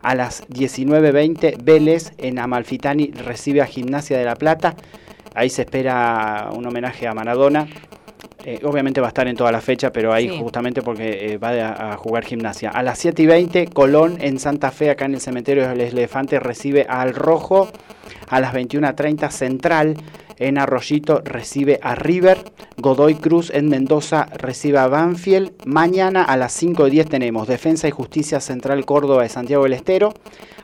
[0.00, 1.85] A las 19.20 Vélez
[2.18, 4.74] en Amalfitani recibe a Gimnasia de la Plata.
[5.34, 7.66] Ahí se espera un homenaje a Maradona.
[8.44, 10.38] Eh, obviamente va a estar en toda la fecha, pero ahí Sí.
[10.40, 12.70] justamente porque eh, va a, a jugar gimnasia.
[12.70, 16.38] A las 7 y 20, Colón en Santa Fe, acá en el cementerio del Elefante,
[16.40, 17.68] recibe al Rojo.
[18.28, 19.94] A las 21.30, Central
[20.38, 22.38] en Arroyito recibe a River.
[22.78, 25.52] Godoy Cruz en Mendoza recibe a Banfield.
[25.64, 29.72] Mañana a las 5 y 10 tenemos Defensa y Justicia Central Córdoba de Santiago del
[29.72, 30.14] Estero.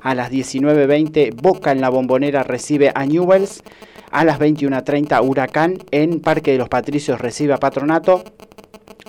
[0.03, 3.63] A las 19.20, Boca en la Bombonera recibe a Newells.
[4.11, 8.25] A las 21.30 Huracán en Parque de los Patricios recibe a Patronato.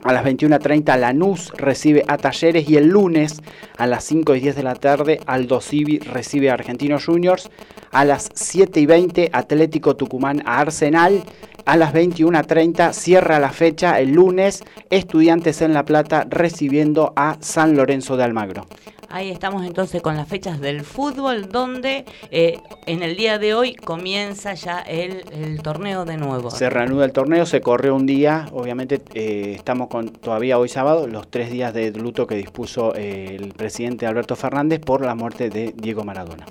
[0.04, 3.42] A las 21.30 Lanús recibe a Talleres y el lunes
[3.78, 7.50] a las 5 y 10 de la tarde Aldo Civi recibe a Argentinos Juniors.
[7.92, 11.24] A las 7 y 20 Atlético Tucumán a Arsenal.
[11.66, 17.78] A las 21.30 cierra la fecha el lunes Estudiantes en La Plata recibiendo a San
[17.78, 18.66] Lorenzo de Almagro.
[19.14, 22.57] Ahí estamos entonces con las fechas del fútbol, donde eh,
[22.88, 26.49] en el día de hoy comienza ya el, el torneo de nuevo.
[26.49, 31.05] Se reanuda el torneo, se corrió un día, obviamente eh, estamos con todavía hoy sábado,
[31.05, 35.51] los tres días de luto que dispuso eh, el presidente Alberto Fernández por la muerte
[35.51, 36.47] de Diego Maradona.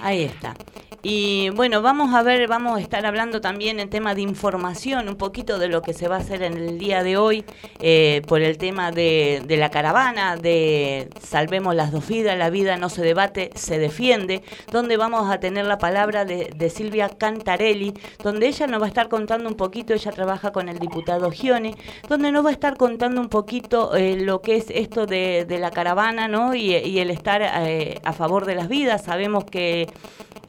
[0.00, 0.54] Ahí está.
[1.02, 5.14] Y bueno, vamos a ver, vamos a estar hablando también en tema de información, un
[5.14, 7.44] poquito de lo que se va a hacer en el día de hoy
[7.78, 12.76] eh, por el tema de, de la caravana, de Salvemos las dos vidas, la vida
[12.76, 14.42] no se debate, se defiende,
[14.72, 18.88] donde vamos a tener la palabra de, de Silvia Cantarelli, donde ella nos va a
[18.88, 21.76] estar contando un poquito, ella trabaja con el diputado Gione,
[22.08, 25.58] donde nos va a estar contando un poquito eh, lo que es esto de, de
[25.58, 26.54] la caravana, ¿no?
[26.54, 29.04] Y, el estar eh, a favor de las vidas.
[29.04, 29.86] Sabemos que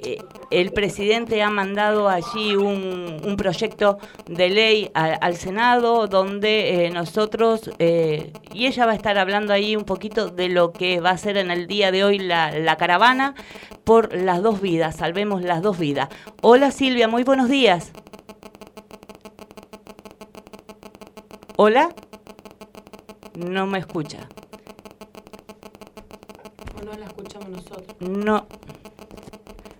[0.01, 0.17] eh,
[0.51, 3.97] el presidente ha mandado allí un, un proyecto
[4.27, 9.53] de ley a- al Senado donde eh, nosotros, eh, y ella va a estar hablando
[9.53, 12.51] ahí un poquito de lo que va a ser en el día de hoy la,
[12.51, 13.35] la caravana
[13.83, 16.09] por las dos vidas, salvemos las dos vidas.
[16.41, 17.91] Hola Silvia, muy buenos días.
[21.57, 21.89] Hola.
[23.37, 24.27] No me escucha.
[26.85, 27.95] No la escuchamos nosotros.
[27.99, 28.47] No.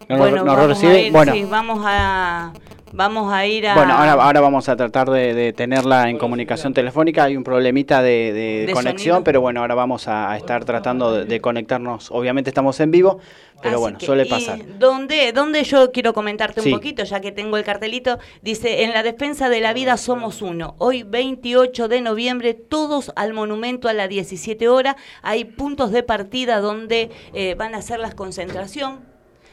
[0.09, 0.91] No, bueno, no, no vamos recibe.
[0.93, 2.51] a ir, bueno, sí, vamos a
[2.91, 6.73] vamos a ir a bueno ahora, ahora vamos a tratar de, de tenerla en comunicación
[6.73, 7.25] telefónica.
[7.25, 9.23] Hay un problemita de, de ¿De conexión, sonido?
[9.23, 12.09] pero bueno, ahora vamos a, a estar tratando de, de conectarnos.
[12.09, 13.19] Obviamente estamos en vivo,
[13.61, 14.57] pero Así bueno, que, suele pasar.
[14.79, 16.69] Donde, donde yo quiero comentarte Sí.
[16.69, 20.41] un poquito, ya que tengo el cartelito, dice, en la defensa de la vida somos
[20.41, 20.73] uno.
[20.79, 24.95] Hoy 28 de noviembre, todos al monumento a las 17 horas.
[25.21, 29.01] Hay puntos de partida donde eh, van a hacer las concentración,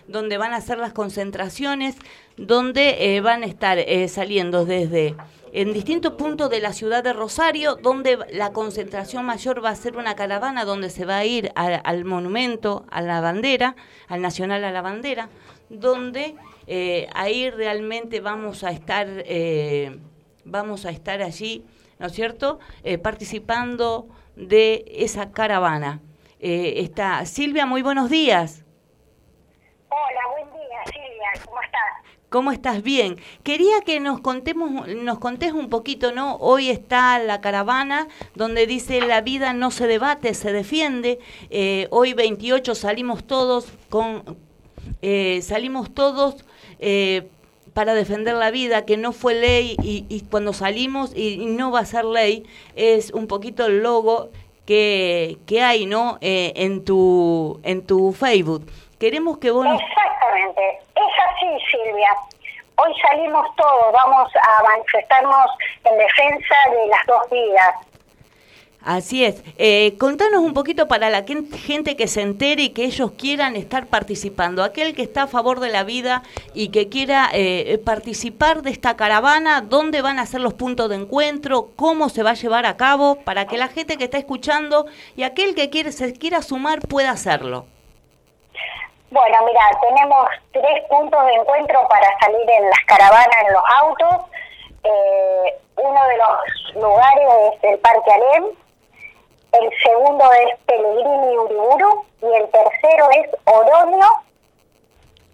[0.08, 1.96] donde van a hacer las concentraciones,
[2.36, 5.14] donde eh, van a estar eh, saliendo desde
[5.52, 9.96] en distintos puntos de la ciudad de Rosario, donde la concentración mayor va a ser
[9.96, 13.74] una caravana donde se va a ir al monumento, a la bandera,
[14.08, 15.30] al Nacional a la Bandera,
[15.70, 16.34] donde
[16.66, 19.98] eh, ahí realmente vamos a estar, eh,
[20.44, 21.64] vamos a estar allí,
[21.98, 26.00] ¿no es cierto?, Eh, participando de esa caravana.
[26.38, 28.65] Eh, está Silvia, muy buenos días.
[29.88, 31.80] Hola, buen día, Silvia, ¿cómo estás?
[32.28, 32.82] ¿Cómo estás?
[32.82, 33.16] Bien.
[33.44, 36.36] Quería que nos contemos, nos contés un poquito, ¿no?
[36.36, 41.20] Hoy está la caravana donde dice la vida no se debate, se defiende.
[41.50, 44.36] Eh, hoy 28 salimos todos con,
[45.02, 46.44] eh, salimos todos
[46.80, 47.28] eh,
[47.72, 51.70] para defender la vida, que no fue ley y, y cuando salimos y, y no
[51.70, 54.30] va a ser ley es un poquito el logo
[54.66, 56.18] que, que hay, ¿no?
[56.20, 58.66] Eh, en tu en tu Facebook.
[58.98, 62.14] Queremos que vos Exactamente, es así, Silvia.
[62.76, 65.46] Hoy salimos todos, vamos a manifestarnos
[65.84, 67.74] en defensa de las dos vidas.
[68.82, 69.42] Así es.
[69.58, 73.86] Eh, contanos un poquito para la gente que se entere y que ellos quieran estar
[73.86, 74.62] participando.
[74.62, 76.22] Aquel que está a favor de la vida
[76.54, 80.96] y que quiera eh, participar de esta caravana, dónde van a ser los puntos de
[80.96, 84.86] encuentro, cómo se va a llevar a cabo, para que la gente que está escuchando
[85.16, 87.66] y aquel que quiere, se quiera sumar pueda hacerlo.
[89.10, 94.30] Bueno, mira, tenemos tres puntos de encuentro para salir en las caravanas, en los autos.
[94.82, 98.44] Eh, uno de los lugares es el Parque Alem,
[99.52, 104.08] el segundo es Pellegrini Uriburu y el tercero es Oroño,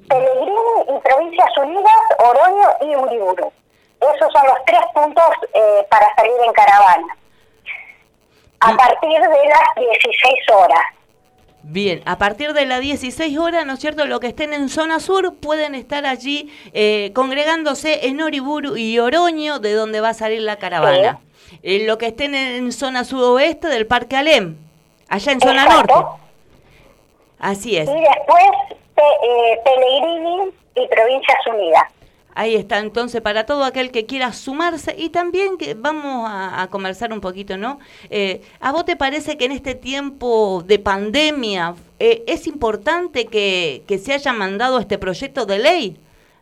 [0.09, 3.53] Pellegrini y Provincias Unidas, Oroño y Uriburu.
[4.01, 7.17] Esos son los tres puntos eh, para salir en caravana.
[8.61, 11.02] A partir de las 16 horas.
[11.65, 14.05] Bien, a partir de las 16 horas, ¿no es cierto?
[14.07, 19.61] Los que estén en zona sur pueden estar allí eh, congregándose en Oriburu y Oroño,
[19.61, 21.21] de donde va a salir la caravana.
[21.63, 24.57] Eh, los que estén en zona suroeste del Parque Alem,
[25.09, 25.95] allá en zona norte.
[27.39, 27.89] Así es.
[27.89, 28.45] Y después
[28.97, 31.85] eh, Pellegrini y Provincias Unidas.
[32.35, 37.13] Ahí está, entonces, para todo aquel que quiera sumarse y también que vamos a, conversar
[37.13, 37.79] un poquito, ¿no?
[38.09, 43.83] Eh, ¿A vos te parece que en este tiempo de pandemia eh, es importante que,
[43.87, 45.97] que, se haya mandado este proyecto de ley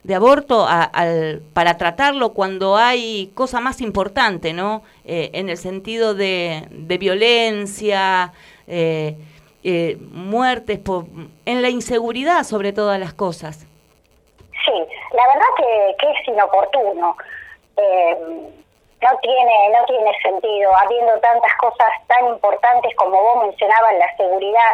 [0.05, 4.83] de aborto al, para tratarlo cuando hay cosa más importante, ¿no?
[5.05, 8.33] Eh, en el sentido de, de violencia,
[10.13, 11.07] muertes, por,
[11.47, 13.67] en la inseguridad sobre todas las cosas.
[14.65, 17.17] Sí, la verdad que, es inoportuno.
[17.77, 18.51] Eh,
[19.03, 24.73] no tiene no tiene sentido habiendo tantas cosas tan importantes como vos mencionabas la seguridad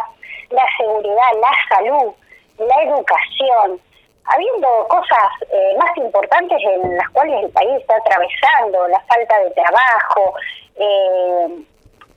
[0.51, 2.13] la seguridad la salud
[2.59, 3.81] la educación
[4.25, 9.51] habiendo cosas eh, más importantes en las cuales el país está atravesando la falta de
[9.53, 10.35] trabajo
[10.77, 11.65] eh,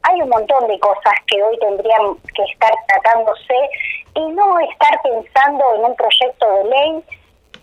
[0.03, 3.69] hay un montón de cosas que hoy tendrían que estar tratándose
[4.15, 7.03] y no estar pensando en un proyecto de ley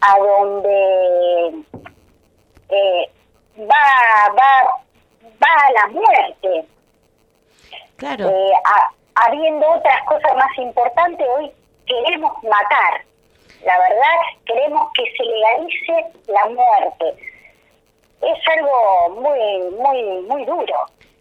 [0.00, 1.64] a donde
[2.68, 3.10] eh,
[3.58, 4.82] va, va,
[5.42, 6.66] va a la muerte.
[7.96, 8.28] Claro.
[8.28, 8.52] Eh,
[9.14, 11.50] habiendo otras cosas más importantes, hoy
[11.86, 13.02] queremos matar.
[13.64, 17.14] La verdad, queremos que se legalice la muerte.
[18.22, 20.74] Es algo muy, muy, muy duro.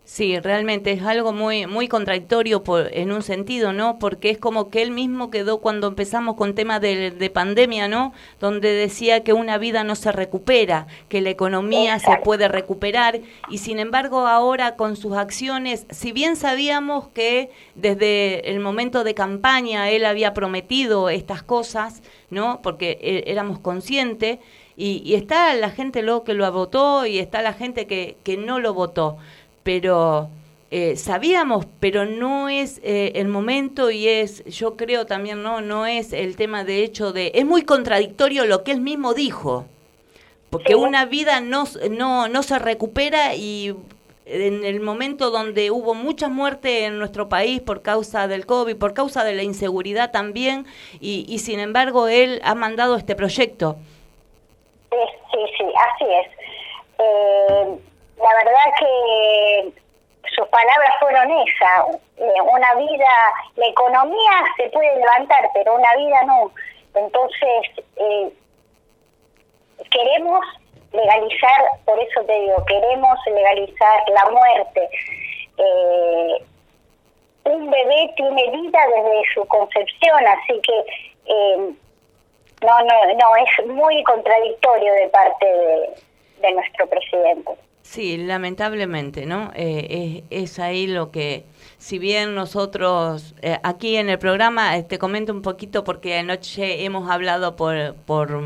[0.06, 3.98] Sí, realmente es algo muy muy contradictorio por, en un sentido, ¿no?
[3.98, 8.14] Porque es como que él mismo quedó cuando empezamos con temas de, de, pandemia, ¿no?
[8.40, 13.58] Donde decía que una vida no se recupera, que la economía se puede recuperar y
[13.58, 19.90] sin embargo ahora con sus acciones, si bien sabíamos que desde el momento de campaña
[19.90, 22.62] él había prometido estas cosas, ¿no?
[22.62, 24.38] Porque eh, éramos conscientes
[24.78, 28.38] y, y está la gente lo que lo votó y está la gente que, que
[28.38, 29.18] no lo votó
[29.66, 30.30] pero
[30.70, 35.88] eh, sabíamos, pero no es eh, el momento y es, yo creo también, no, no
[35.88, 39.66] es el tema de hecho de, es muy contradictorio lo que él mismo dijo,
[40.52, 43.76] porque una vida no, no, no se recupera y
[44.28, 48.94] en el momento donde hubo mucha muerte en nuestro país por causa del COVID, por
[48.94, 50.68] causa de la inseguridad también,
[51.00, 53.78] y, y sin embargo él ha mandado este proyecto.
[54.92, 56.28] Sí, sí, así es.
[57.00, 57.80] Eh
[58.18, 59.74] la verdad que
[60.36, 63.10] sus palabras fueron esas, eh, una vida,
[63.56, 66.52] la economía se puede levantar, pero una vida no.
[66.96, 68.32] Entonces, eh,
[69.92, 70.46] queremos
[70.92, 74.90] legalizar, por eso te digo, queremos legalizar la muerte.
[75.58, 76.46] Eh,
[77.44, 81.76] un bebé tiene vida desde su concepción, así que
[82.66, 85.46] no, no, no, es muy contradictorio de parte
[86.42, 87.52] de nuestro presidente.
[87.86, 89.52] Sí, lamentablemente, ¿no?
[89.56, 91.46] Eh, es, ahí lo que,
[91.78, 96.84] si bien nosotros eh, aquí en el programa, eh, te comento un poquito porque anoche
[96.84, 98.42] hemos hablado por, por,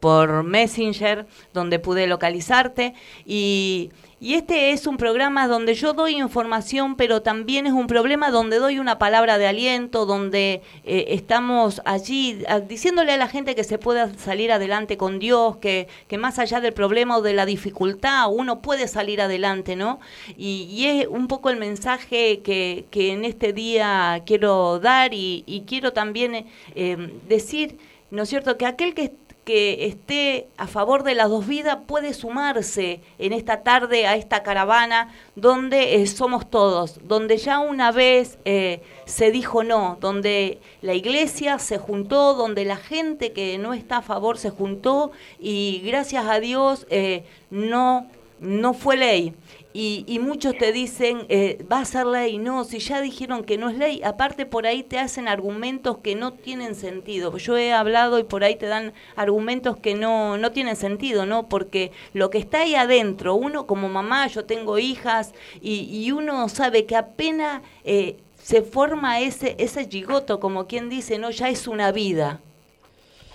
[0.00, 2.94] por Messenger, donde pude localizarte,
[3.26, 3.90] y
[4.22, 8.60] y este es un programa donde yo doy información, pero también es un problema donde
[8.60, 13.78] doy una palabra de aliento, donde eh, estamos allí diciéndole a la gente que se
[13.78, 18.32] pueda salir adelante con Dios, que, que más allá del problema o de la dificultad,
[18.32, 19.98] uno puede salir adelante, ¿no?
[20.36, 25.92] Y, es un poco el mensaje que, que, en este día quiero dar y, quiero
[25.92, 26.46] también
[26.76, 27.76] eh, decir,
[28.12, 29.10] ¿no es cierto?, que aquel que
[29.44, 34.42] que esté a favor de las dos vidas puede sumarse en esta tarde a esta
[34.42, 40.94] caravana donde eh, somos todos, donde ya una vez eh, se dijo no, donde la
[40.94, 46.26] iglesia se juntó, donde la gente que no está a favor se juntó y gracias
[46.26, 48.06] a Dios eh, no,
[48.38, 49.34] no fue ley.
[49.74, 53.70] Y, muchos te dicen, eh, va a ser ley, no, si ya dijeron que no
[53.70, 57.36] es ley, aparte por ahí te hacen argumentos que no tienen sentido.
[57.38, 61.48] Yo he hablado y por ahí te dan argumentos que no, no tienen sentido, ¿no?
[61.48, 66.48] Porque lo que está ahí adentro, uno como mamá, yo tengo hijas, y, y uno
[66.50, 71.30] sabe que apenas eh, se forma ese, ese gigoto, como quien dice, ¿no?
[71.30, 72.40] Ya es una vida.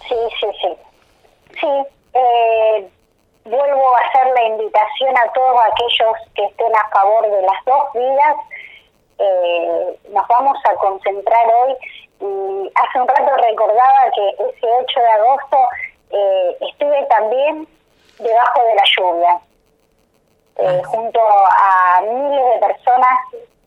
[0.08, 0.68] Sí, sí, sí.
[1.60, 1.68] Sí,
[2.14, 2.90] eh
[3.50, 7.94] vuelvo a hacer la invitación a todos aquellos que estén a favor de las dos
[7.94, 8.36] vidas.
[9.20, 11.76] Eh, nos vamos a concentrar hoy
[12.20, 15.58] Y hace un rato recordaba que ese 8 de agosto
[16.12, 17.68] eh, estuve también
[18.20, 19.40] debajo de la lluvia,
[20.58, 23.20] eh, junto a miles de personas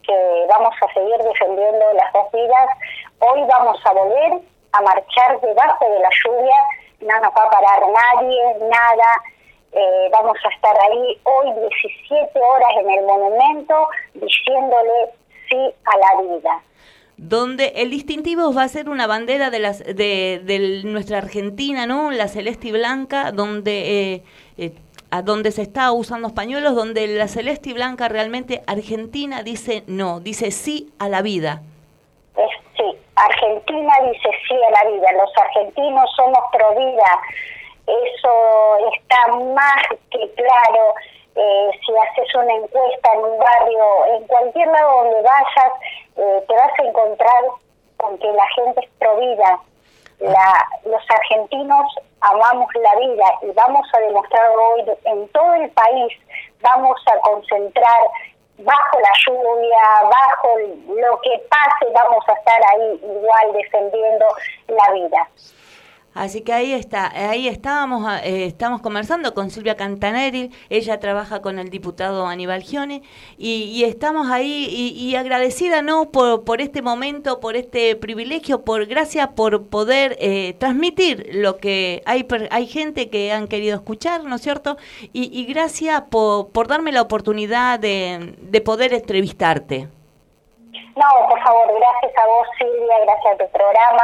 [0.02, 2.68] que vamos a seguir defendiendo las dos vidas.
[3.20, 4.40] Hoy vamos a volver
[4.72, 6.56] a marchar debajo de la lluvia,
[7.00, 9.22] no nos va a parar nadie, nada.
[9.72, 15.10] Eh, vamos a estar ahí hoy 17 horas en el monumento diciéndole
[15.48, 16.62] sí a la vida
[17.20, 22.10] donde el distintivo va a ser una bandera de, las, de, de nuestra Argentina, ¿no?
[22.10, 24.22] La celeste y blanca, donde, eh,
[24.56, 24.72] eh,
[25.10, 30.20] a donde se está usando pañuelos, donde la celeste y blanca realmente Argentina dice no,
[30.20, 31.60] dice sí a la vida.
[32.76, 32.84] sí,
[33.16, 37.20] Argentina dice sí a la vida, los argentinos somos pro vida,
[37.86, 40.94] eso está más que claro.
[41.36, 45.72] Eh, si haces una encuesta en un barrio, en cualquier lado donde vayas,
[46.16, 47.44] eh, te vas a encontrar
[47.96, 49.60] con que la gente es provida.
[50.18, 51.86] La, los argentinos
[52.20, 56.12] amamos la vida y vamos a demostrar hoy en todo el país,
[56.60, 58.00] vamos a concentrar
[58.58, 60.58] bajo la lluvia, bajo
[60.88, 64.26] lo que pase, vamos a estar ahí igual defendiendo
[64.68, 65.28] la vida.
[66.12, 71.60] Así que ahí está, ahí estábamos, eh, estamos conversando con Silvia Cantaneri, ella trabaja con
[71.60, 73.02] el diputado Aníbal Gione
[73.38, 79.28] y, estamos ahí y, agradecida no por, por este momento, por este privilegio, por gracias
[79.28, 84.42] por poder eh, transmitir lo que hay hay gente que han querido escuchar, ¿no es
[84.42, 84.76] cierto?
[85.12, 89.88] Y, gracias por, por darme la oportunidad de, de poder entrevistarte.
[90.72, 94.02] No, por favor, gracias a vos Silvia, gracias a tu programa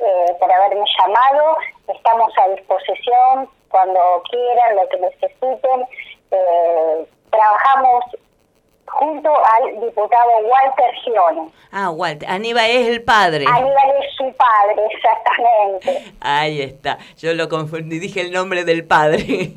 [0.00, 1.56] eh, por haberme llamado.
[1.88, 5.86] Estamos a disposición cuando quieran, lo que necesiten.
[6.30, 8.04] Eh, trabajamos
[8.86, 11.50] junto al diputado Walter Gione.
[11.72, 12.28] Ah, Walter.
[12.28, 13.44] Aníbal es el padre.
[13.46, 16.14] Aníbal es su padre, exactamente.
[16.20, 16.98] Ahí está.
[17.16, 19.52] Yo lo confundí, dije el nombre del padre.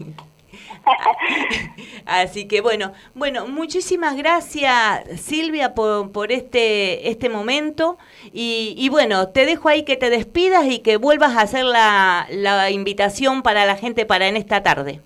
[2.05, 7.97] Así que bueno, bueno, muchísimas gracias Silvia por, por este, este momento
[8.34, 12.27] y, y, bueno, te dejo ahí que te despidas y que vuelvas a hacer la,
[12.29, 14.99] la invitación para la gente para en esta tarde.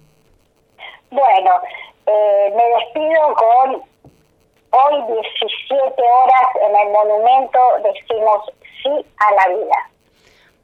[1.12, 1.52] Bueno,
[2.06, 3.84] eh, me despido con
[4.72, 5.04] hoy
[5.40, 8.52] 17 horas en el monumento decimos
[8.84, 9.90] sí a la vida.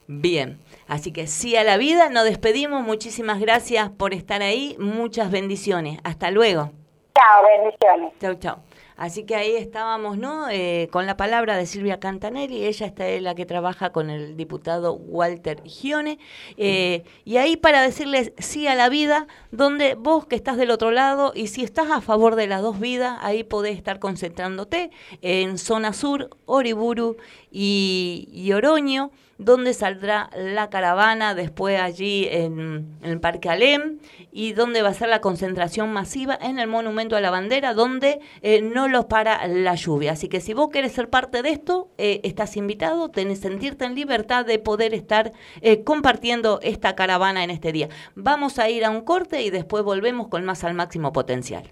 [0.07, 0.59] Bien.
[0.87, 2.83] Así que sí a la vida, nos despedimos.
[2.83, 4.75] Muchísimas gracias por estar ahí.
[4.79, 5.99] Muchas bendiciones.
[6.03, 6.71] Hasta luego.
[7.15, 8.13] Chao, bendiciones.
[8.19, 8.63] Chao, chao.
[8.95, 10.49] Así que ahí estábamos, ¿no?
[10.49, 14.37] Eh, con la palabra de Silvia Cantanelli, ella está es la que trabaja con el
[14.37, 16.19] diputado Walter Gione,
[16.57, 20.91] eh, y ahí para decirles sí a la vida, donde vos que estás del otro
[20.91, 24.91] lado, y si estás a favor de las dos vidas, ahí podés estar concentrándote
[25.21, 27.17] en zona sur, Oriburu
[27.51, 33.99] y, y Oroño, donde saldrá la caravana después allí en, el Parque Alem
[34.31, 38.19] y donde va a ser la concentración masiva en el Monumento a la Bandera, donde
[38.41, 40.13] eh, no los para la lluvia.
[40.13, 43.95] Así que si vos querés ser parte de esto, eh, estás invitado, tenés sentirte en
[43.95, 45.31] libertad de poder estar
[45.61, 47.89] eh, compartiendo esta caravana en este día.
[48.15, 51.71] Vamos a ir a un corte y después volvemos con más al máximo potencial.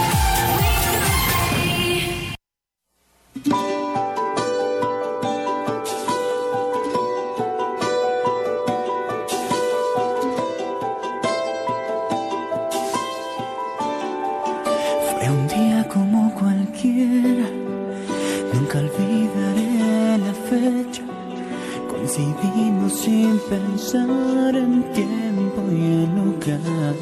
[23.49, 26.95] Pensar en tiempo y en lugar.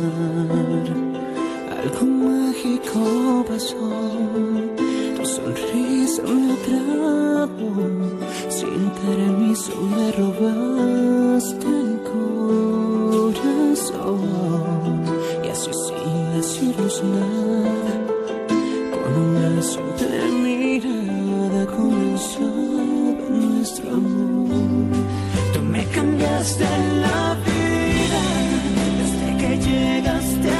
[1.80, 3.02] Algo mágico
[3.48, 3.90] pasó,
[5.16, 7.70] tu sonrisa me atrapó,
[8.50, 11.94] sin permiso me robaste el
[13.32, 14.22] corazón.
[15.44, 17.94] Y así sin decirnos nada,
[18.94, 20.09] con una simple
[26.00, 26.66] cambiaste
[27.02, 28.22] la vida
[29.00, 30.59] desde que llegaste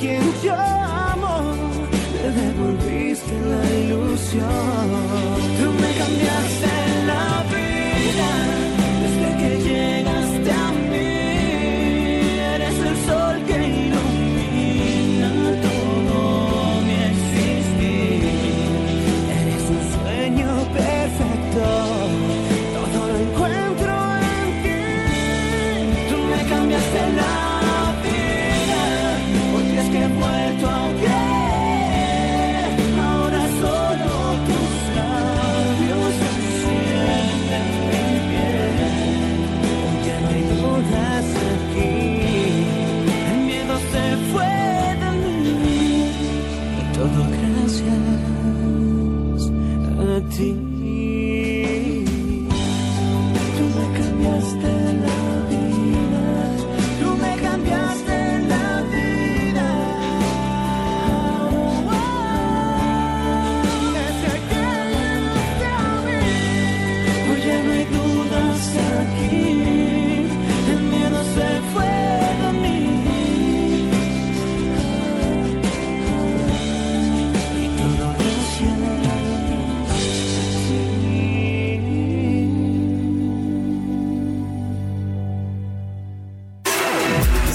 [0.00, 1.54] quien yo amo.
[2.22, 5.29] Me devolviste la ilusión.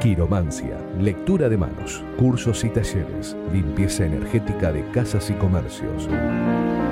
[0.00, 6.08] Quiromancia, Lectura de Manos, Cursos y Talleres, Limpieza Energética de Casas y Comercios.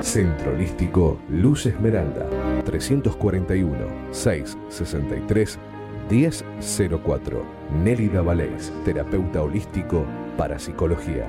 [0.01, 2.27] Centro Holístico Luz Esmeralda,
[2.65, 3.77] 341
[4.11, 5.59] 663
[6.11, 7.45] 1004.
[7.85, 10.05] Nélida Valés, terapeuta holístico
[10.37, 11.29] para psicología.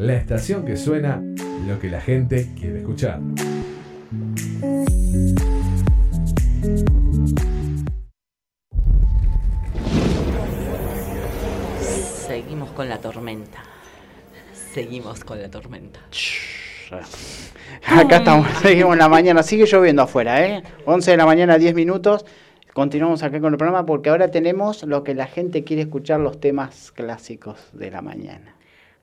[0.00, 1.22] La estación que suena
[1.68, 3.20] lo que la gente quiere escuchar.
[12.26, 13.58] seguimos con la tormenta.
[14.72, 16.00] Seguimos con la tormenta.
[17.86, 20.62] Acá estamos, seguimos en la mañana, sigue lloviendo afuera, ¿eh?
[20.86, 22.24] 11 de la mañana, 10 minutos.
[22.72, 26.40] Continuamos acá con el programa porque ahora tenemos lo que la gente quiere escuchar, los
[26.40, 28.54] temas clásicos de la mañana.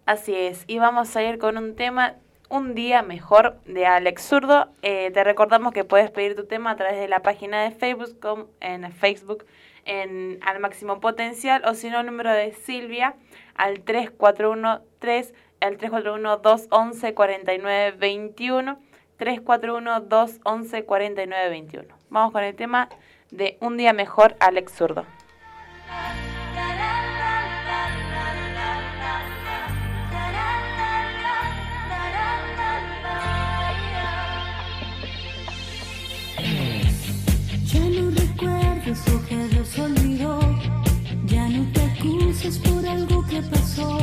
[0.07, 2.15] Así es, y vamos a ir con un tema,
[2.47, 4.69] Un día mejor de Alex Zurdo.
[4.81, 8.49] Eh, te recordamos que puedes pedir tu tema a través de la página de Facebook,
[8.61, 9.43] en Facebook,
[9.83, 13.15] en Al Máximo Potencial, o si no, el número de Silvia
[13.53, 18.77] al 3413, al 341-211-4921,
[19.19, 21.85] 341-211-4921.
[22.09, 22.87] Vamos con el tema
[23.31, 25.05] de Un día mejor, Alex Zurdo.
[38.87, 40.39] Lo que Dios olvidó.
[41.25, 43.99] Ya no te acuses por algo que pasó.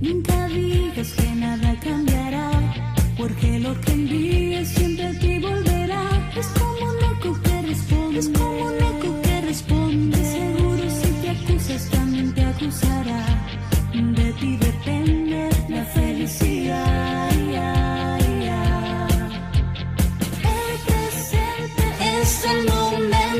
[0.00, 2.50] Nunca digas que nada cambiará.
[3.16, 6.32] Porque lo que envíes siempre a ti volverá.
[6.36, 8.18] Es como un eco que responde.
[8.20, 10.16] Es como un eco que responde.
[10.16, 13.46] Seguro si te acusas también te acusará.
[13.92, 17.30] De ti depende la felicidad.
[22.22, 23.31] Es el momento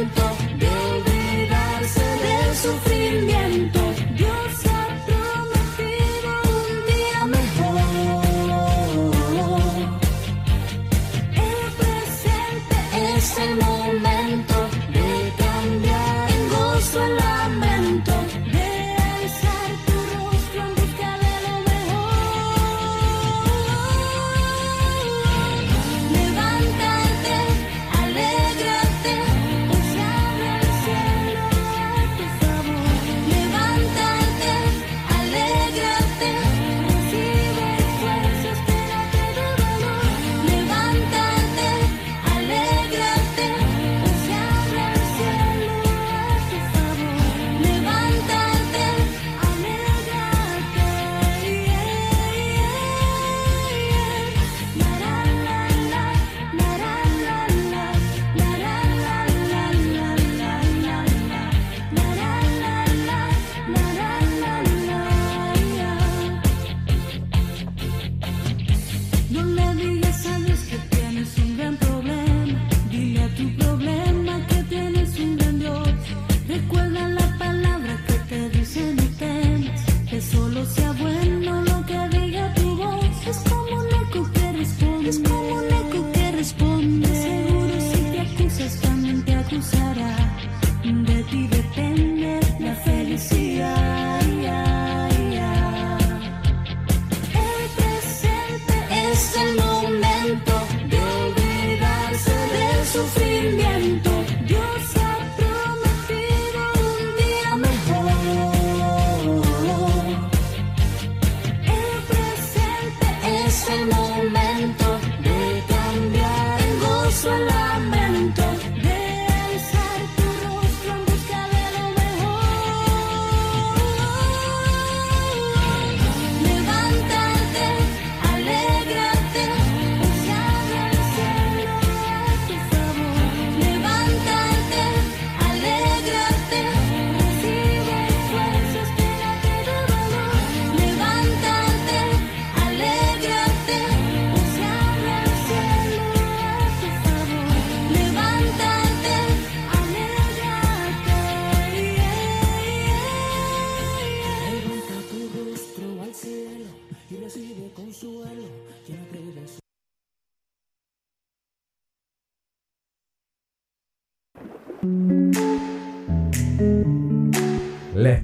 [99.23, 99.52] listen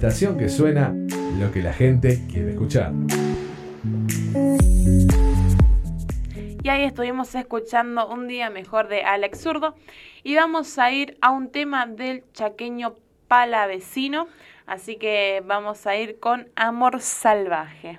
[0.09, 0.95] que suena
[1.39, 2.93] lo que la gente quiere escuchar.
[6.63, 9.75] Y ahí estuvimos escuchando Un Día Mejor de Alex Zurdo.
[10.25, 12.97] Y vamos a ir a un tema del chaqueño
[13.29, 14.29] palavecino.
[14.67, 17.99] Así que vamos a ir con Amor Salvaje.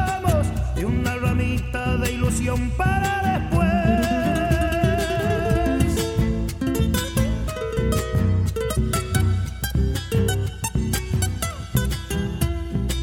[0.81, 3.69] y una ramita de ilusión para después.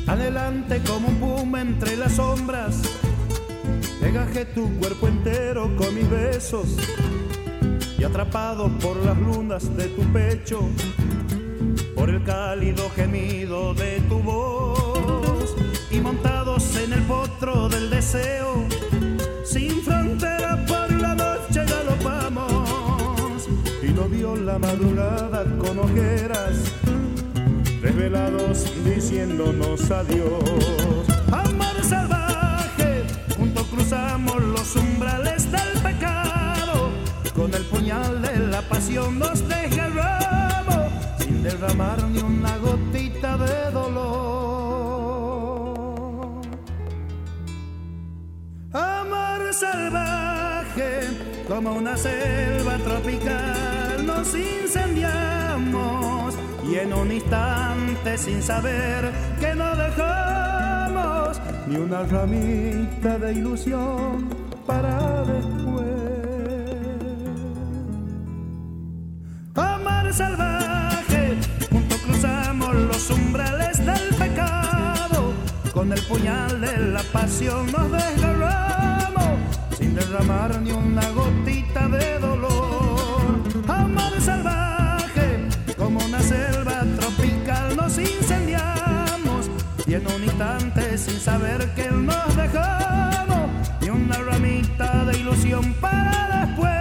[0.08, 2.82] Adelante como un puma entre las sombras,
[4.00, 6.76] Pegajé tu cuerpo entero con mis besos.
[7.98, 10.60] Y atrapado por las lunas de tu pecho,
[11.94, 15.54] por el cálido gemido de tu voz.
[15.90, 16.47] Y montados
[16.84, 18.64] en el potro del deseo,
[19.44, 23.48] sin frontera por la noche galopamos
[23.82, 26.72] y no vio la madrugada con ojeras
[27.82, 31.06] desvelados diciéndonos adiós.
[31.32, 33.04] Amor salvaje,
[33.36, 36.90] juntos cruzamos los umbrales del pecado,
[37.34, 43.87] con el puñal de la pasión nos desgarramos, sin derramar ni una gotita de dolor.
[49.48, 51.00] Amor salvaje,
[51.48, 56.34] como una selva tropical, nos incendiamos
[56.70, 59.10] y en un instante sin saber
[59.40, 64.28] que no dejamos ni una ramita de ilusión
[64.66, 65.86] para después.
[69.54, 71.38] Amar salvaje,
[71.70, 75.32] juntos cruzamos los umbrales del pecado,
[75.72, 78.37] con el puñal de la pasión nos desgarramos,
[79.98, 83.42] derramar ni una gotita de dolor.
[83.66, 89.50] Amor salvaje, como una selva tropical nos incendiamos
[89.86, 93.50] y en un instante sin saber que nos dejamos
[93.80, 96.77] y una ramita de ilusión para después.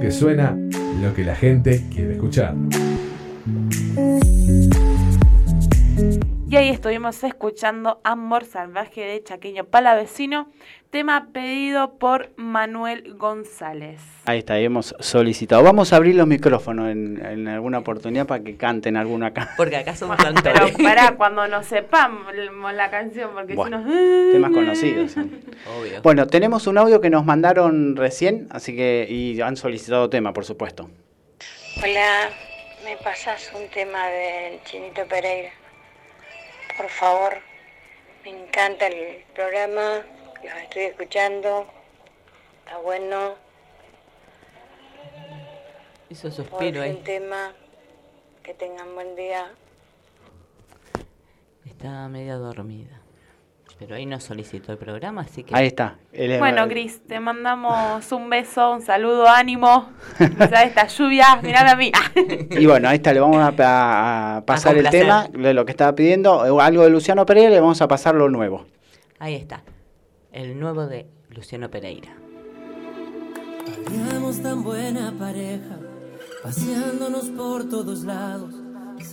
[0.00, 0.56] Que suena
[1.02, 2.54] lo que la gente quiere escuchar.
[6.50, 10.48] Y ahí estuvimos escuchando Amor Salvaje de Chaqueño Palavecino,
[10.90, 14.00] tema pedido por Manuel González.
[14.24, 15.62] Ahí está, ahí hemos solicitado.
[15.62, 19.54] Vamos a abrir los micrófonos en, en alguna oportunidad para que canten alguna acá.
[19.56, 20.76] Porque acá somos Pero cantores.
[20.82, 22.34] pará, cuando no sepamos
[22.74, 24.32] la canción, porque Bueno, si no...
[24.32, 25.16] Temas conocidos.
[25.16, 26.02] Obvio.
[26.02, 30.44] Bueno, tenemos un audio que nos mandaron recién, así que y han solicitado tema, por
[30.44, 30.90] supuesto.
[31.80, 32.28] Hola,
[32.84, 35.50] ¿me pasas un tema del Chinito Pereira?
[36.80, 37.34] Por favor,
[38.24, 40.02] me encanta el programa,
[40.42, 41.66] los estoy escuchando,
[42.64, 43.34] está bueno.
[46.08, 46.94] Hizo suspiro ahí.
[46.94, 47.52] fin tema,
[48.42, 49.52] que tengan buen día.
[51.66, 52.99] Está media dormida.
[53.80, 55.56] Pero ahí nos solicitó el programa, así que.
[55.56, 55.96] Ahí está.
[56.38, 59.88] Bueno, Gris, te mandamos un beso, un saludo, ánimo.
[60.18, 61.90] Quizá esta lluvia, mirame a mí.
[62.50, 65.70] Y bueno, ahí está, le vamos a, a- a pasar el tema de lo que
[65.70, 68.66] estaba pidiendo, algo de Luciano Pereira, y le vamos a pasar lo nuevo.
[69.18, 69.62] Ahí está.
[70.30, 72.10] El nuevo de Luciano Pereira.
[73.88, 75.78] Seríamos tan buena pareja,
[76.42, 78.54] paseándonos por todos lados.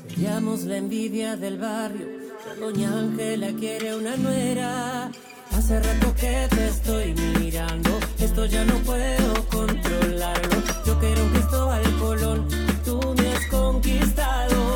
[0.10, 2.17] Seríamos la envidia del barrio.
[2.56, 5.12] Doña Ángela quiere una nuera.
[5.52, 10.64] Hace rato que te estoy mirando, esto ya no puedo controlarlo.
[10.86, 12.48] Yo quiero un Cristóbal Colón,
[12.84, 14.67] tú me has conquistado.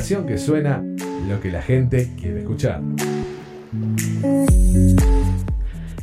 [0.00, 0.82] Estación que suena
[1.28, 2.80] lo que la gente quiere escuchar.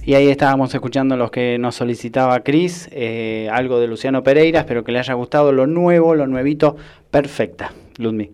[0.04, 4.84] Y ahí estábamos escuchando los que nos solicitaba Cris, eh, algo de Luciano Pereira, espero
[4.84, 6.78] que le haya gustado lo nuevo, lo nuevito,
[7.10, 8.32] perfecta, Ludmi.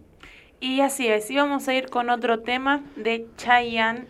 [0.59, 4.05] Y así es, y vamos a ir con otro tema de Chayanne,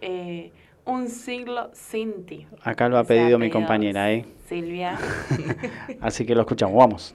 [0.00, 0.52] eh,
[0.86, 2.46] Un siglo sin ti.
[2.62, 4.24] Acá lo ha pedido mi pedido compañera, ¿eh?
[4.48, 4.98] Silvia.
[6.00, 7.14] así que lo escuchamos, vamos.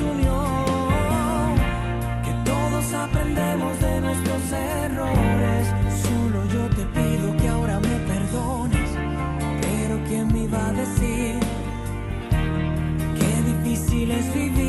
[0.00, 0.44] unió.
[2.24, 5.66] Que todos aprendemos de nuestros errores.
[6.02, 8.90] Solo yo te pido que ahora me perdones.
[9.60, 11.38] Pero ¿quién me iba a decir?
[13.18, 14.61] Qué difícil es vivir.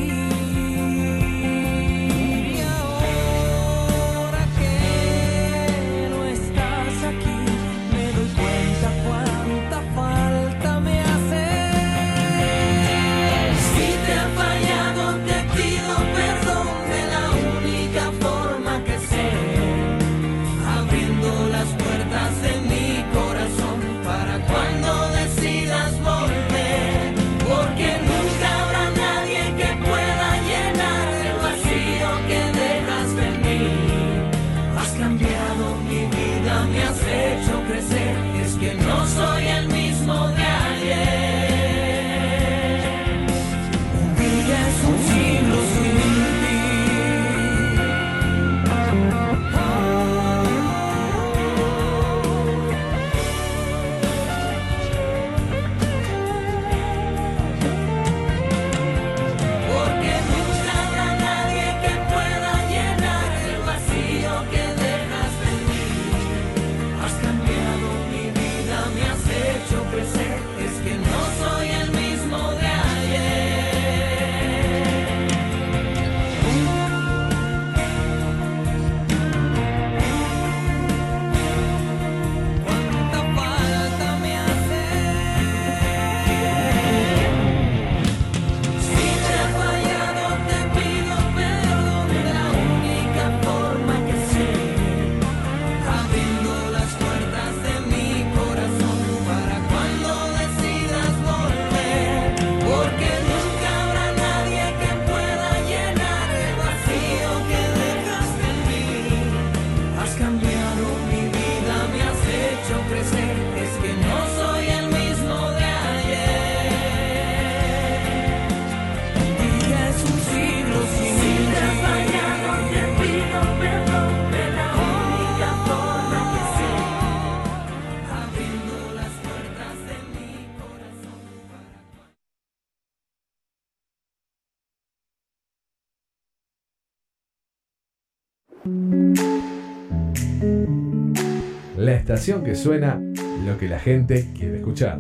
[142.06, 143.02] Que suena
[143.46, 145.00] lo que la gente quiere escuchar.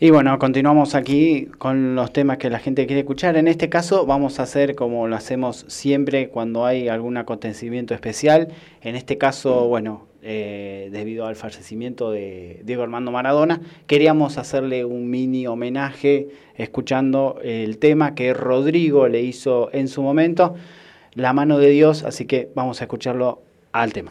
[0.00, 3.36] Y bueno, continuamos aquí con los temas que la gente quiere escuchar.
[3.36, 8.48] En este caso vamos a hacer como lo hacemos siempre cuando hay algún acontecimiento especial.
[8.82, 15.08] En este caso, bueno, eh, debido al fallecimiento de Diego Armando Maradona, queríamos hacerle un
[15.08, 20.56] mini homenaje escuchando el tema que Rodrigo le hizo en su momento,
[21.14, 23.40] La mano de Dios, así que vamos a escucharlo
[23.72, 24.10] al tema.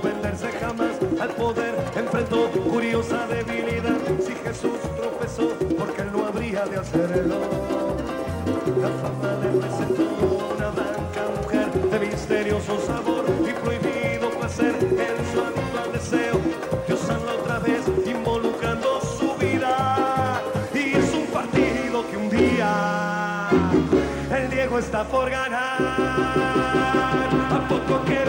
[0.00, 1.74] Venderse jamás al poder.
[1.96, 3.98] Enfrentó curiosa debilidad.
[4.20, 5.48] Si Jesús tropezó,
[5.78, 7.36] porque él no habría de hacerlo.
[8.80, 10.02] La fama le presentó
[10.56, 16.40] una blanca mujer de misterioso sabor y prohibido placer en su actual deseo.
[16.86, 20.40] Dios habla otra vez involucrando su vida
[20.74, 23.48] y es un partido que un día
[24.36, 25.78] el Diego está por ganar.
[27.50, 28.23] A poco que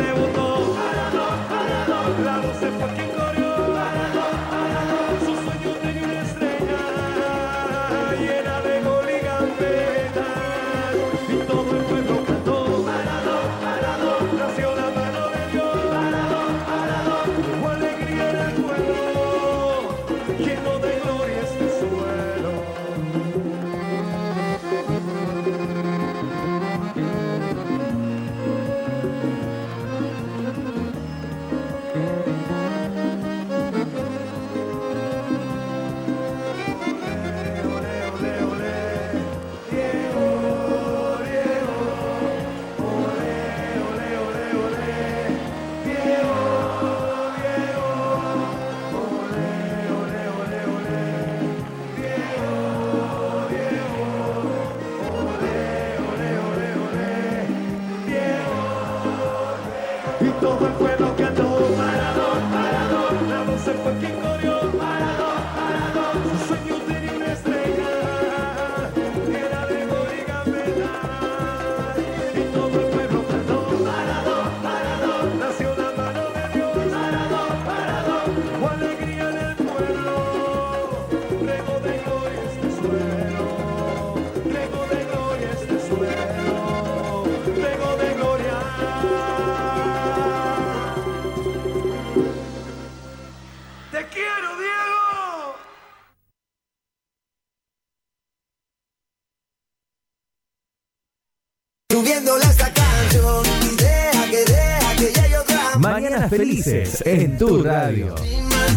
[106.37, 108.13] Felices en tu radio.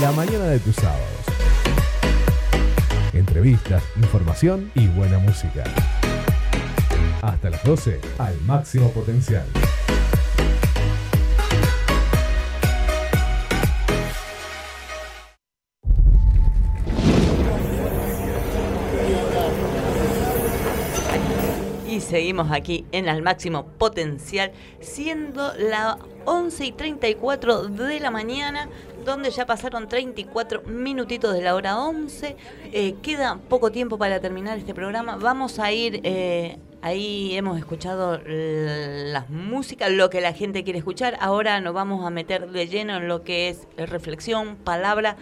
[0.00, 1.02] La mañana de tus sábados.
[3.12, 5.64] Entrevistas, información y buena música.
[7.22, 9.44] Hasta las 12, al máximo potencial.
[21.88, 28.68] Y seguimos aquí en al máximo potencial, siendo la 11 y 34 de la mañana,
[29.06, 32.36] donde ya pasaron 34 minutitos de la hora 11.
[32.72, 35.16] Eh, queda poco tiempo para terminar este programa.
[35.16, 41.16] Vamos a ir, eh, ahí hemos escuchado las músicas, lo que la gente quiere escuchar.
[41.20, 45.16] Ahora nos vamos a meter de lleno en lo que es reflexión, palabra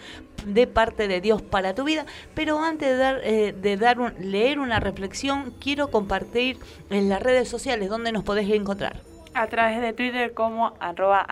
[0.47, 2.06] de parte de Dios para tu vida.
[2.35, 6.59] Pero antes de, dar, eh, de dar leer una reflexión, quiero compartir
[6.90, 8.97] en las redes sociales donde nos podés encontrar.
[9.35, 11.27] A través de Twitter como arroba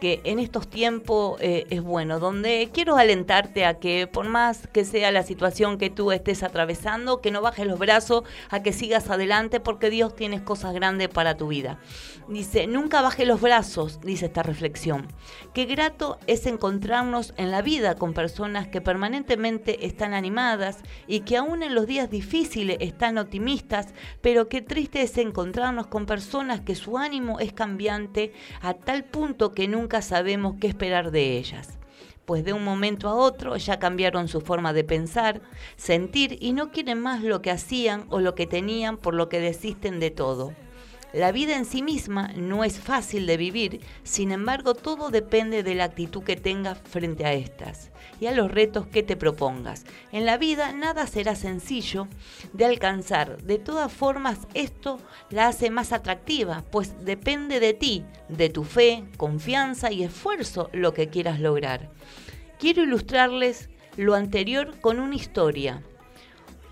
[0.00, 4.84] que en estos tiempos eh, es bueno, donde quiero alentarte a que por más que
[4.84, 9.10] sea la situación que tú estés atravesando, que no bajes los brazos, a que sigas
[9.10, 11.78] adelante porque Dios tiene cosas grandes para tu vida.
[12.28, 15.06] Dice, nunca baje los brazos, dice esta reflexión.
[15.54, 21.36] Qué grato es encontrarnos en la vida con personas que permanentemente están animadas y que
[21.36, 26.74] aún en los días difíciles están optimistas, pero qué triste es encontrarnos con personas que
[26.74, 31.78] su ánimo es cambiante a tal punto que nunca sabemos qué esperar de ellas
[32.26, 35.40] pues de un momento a otro ya cambiaron su forma de pensar,
[35.76, 39.40] sentir y no quieren más lo que hacían o lo que tenían por lo que
[39.40, 40.52] desisten de todo.
[41.12, 45.76] La vida en sí misma no es fácil de vivir, sin embargo todo depende de
[45.76, 47.90] la actitud que tengas frente a estas
[48.20, 49.84] y a los retos que te propongas.
[50.12, 52.08] En la vida nada será sencillo
[52.52, 53.42] de alcanzar.
[53.42, 54.98] De todas formas, esto
[55.30, 60.94] la hace más atractiva, pues depende de ti, de tu fe, confianza y esfuerzo lo
[60.94, 61.90] que quieras lograr.
[62.58, 65.82] Quiero ilustrarles lo anterior con una historia.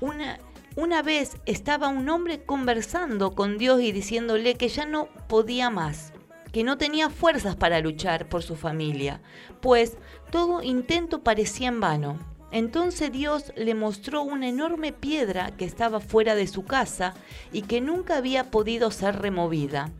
[0.01, 0.39] Una,
[0.77, 6.12] una vez estaba un hombre conversando con Dios y diciéndole que ya no podía más,
[6.53, 9.21] que no tenía fuerzas para luchar por su familia,
[9.61, 9.97] pues
[10.35, 12.19] todo intento parecía en vano.
[12.51, 17.15] Entonces Dios le mostró una enorme piedra que estaba fuera de su casa
[17.52, 19.93] y que nunca había podido ser removida,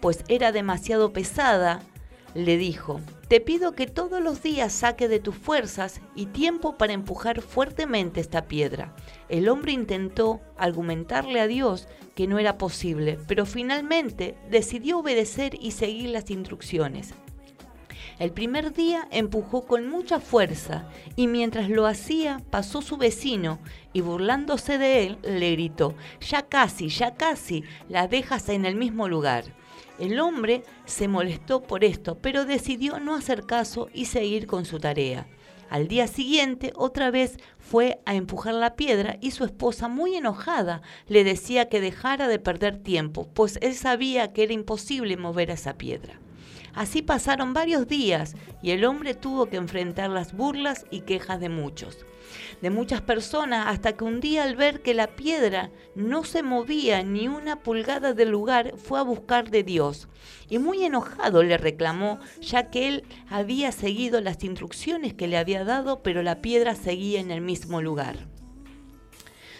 [0.00, 1.80] pues era demasiado pesada.
[2.34, 6.92] Le dijo, te pido que todos los días saque de tus fuerzas y tiempo para
[6.92, 8.94] empujar fuertemente esta piedra.
[9.30, 15.70] El hombre intentó argumentarle a Dios que no era posible, pero finalmente decidió obedecer y
[15.70, 17.14] seguir las instrucciones.
[18.18, 23.60] El primer día empujó con mucha fuerza y mientras lo hacía pasó su vecino
[23.92, 29.06] y burlándose de él le gritó, ya casi, ya casi, la dejas en el mismo
[29.06, 29.44] lugar.
[30.00, 34.80] El hombre se molestó por esto, pero decidió no hacer caso y seguir con su
[34.80, 35.28] tarea.
[35.70, 40.82] Al día siguiente, otra vez fue a empujar la piedra y su esposa, muy enojada,
[41.06, 45.74] le decía que dejara de perder tiempo, pues él sabía que era imposible mover esa
[45.74, 46.18] piedra.
[46.78, 51.48] Así pasaron varios días y el hombre tuvo que enfrentar las burlas y quejas de
[51.48, 52.06] muchos,
[52.62, 57.02] de muchas personas, hasta que un día al ver que la piedra no se movía
[57.02, 60.06] ni una pulgada del lugar, fue a buscar de Dios.
[60.48, 65.64] Y muy enojado le reclamó, ya que él había seguido las instrucciones que le había
[65.64, 68.28] dado, pero la piedra seguía en el mismo lugar.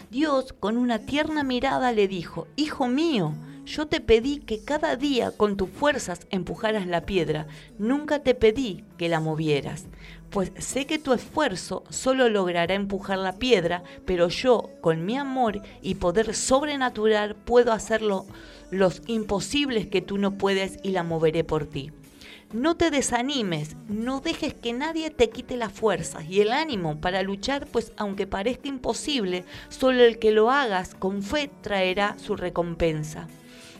[0.09, 3.33] Dios, con una tierna mirada, le dijo, Hijo mío,
[3.69, 7.45] yo te pedí que cada día con tus fuerzas empujaras la piedra,
[7.77, 9.85] nunca te pedí que la movieras,
[10.31, 15.61] pues sé que tu esfuerzo solo logrará empujar la piedra, pero yo, con mi amor
[15.83, 18.25] y poder sobrenatural, puedo hacerlo
[18.71, 21.91] los imposibles que tú no puedes y la moveré por ti.
[22.51, 27.21] No te desanimes, no dejes que nadie te quite las fuerzas y el ánimo para
[27.21, 33.27] luchar, pues aunque parezca imposible, solo el que lo hagas con fe traerá su recompensa.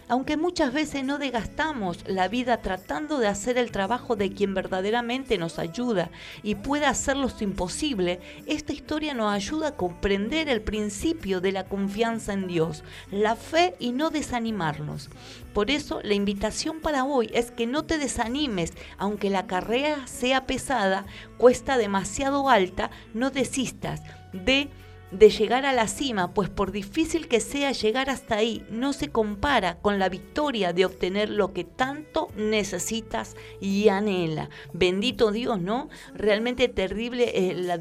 [0.10, 5.38] Aunque muchas veces no desgastamos la vida tratando de hacer el trabajo de quien verdaderamente
[5.38, 6.10] nos ayuda
[6.41, 12.34] y puede hacerlo imposible, esta historia nos ayuda a comprender el principio de la confianza
[12.34, 15.10] en Dios, la fe y no desanimarnos.
[15.53, 20.48] Por eso la invitación para hoy es que no te desanimes, aunque la carrera sea
[20.48, 21.06] pesada,
[21.38, 24.02] cuesta demasiado alta, no desistas
[24.34, 24.69] de
[25.11, 29.10] de llegar a la cima, pues por difícil que sea llegar hasta ahí, no se
[29.10, 34.49] compara con la victoria de obtener lo que tanto necesitas y anhela.
[34.73, 35.90] Bendito Dios, ¿no?
[36.14, 37.77] Realmente terrible eh,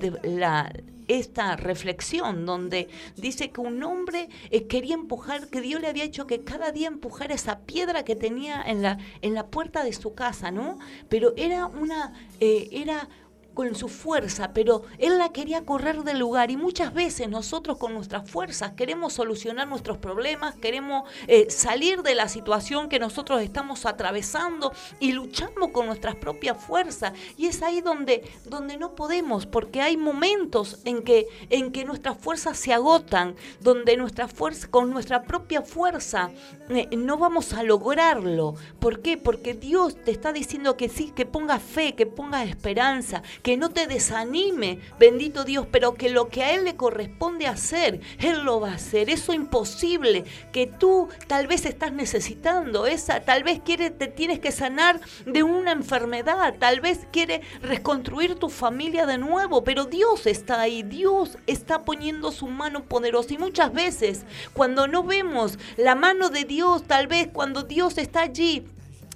[1.08, 6.26] esta reflexión donde dice que un hombre eh, quería empujar, que Dios le había hecho
[6.26, 10.14] que cada día empujara esa piedra que tenía en la, en la puerta de su
[10.14, 10.78] casa, ¿no?
[11.08, 13.08] Pero era una, eh, era
[13.58, 17.92] con su fuerza, pero él la quería correr del lugar y muchas veces nosotros con
[17.92, 23.84] nuestras fuerzas queremos solucionar nuestros problemas, queremos eh, salir de la situación que nosotros estamos
[23.84, 29.82] atravesando y luchamos con nuestras propias fuerzas y es ahí donde, donde no podemos porque
[29.82, 35.24] hay momentos en que, en que nuestras fuerzas se agotan, donde nuestra fuerza, con nuestra
[35.24, 36.30] propia fuerza
[36.68, 38.54] eh, no vamos a lograrlo.
[38.78, 39.16] ¿Por qué?
[39.16, 43.70] Porque Dios te está diciendo que sí, que pongas fe, que pongas esperanza, que no
[43.70, 48.60] te desanime, bendito Dios, pero que lo que a Él le corresponde hacer, Él lo
[48.60, 49.10] va a hacer.
[49.10, 54.52] Eso imposible que tú tal vez estás necesitando, esa, tal vez quiere, te tienes que
[54.52, 60.60] sanar de una enfermedad, tal vez quiere reconstruir tu familia de nuevo, pero Dios está
[60.60, 66.30] ahí, Dios está poniendo su mano poderosa y muchas veces cuando no vemos la mano
[66.30, 68.66] de Dios, tal vez cuando Dios está allí,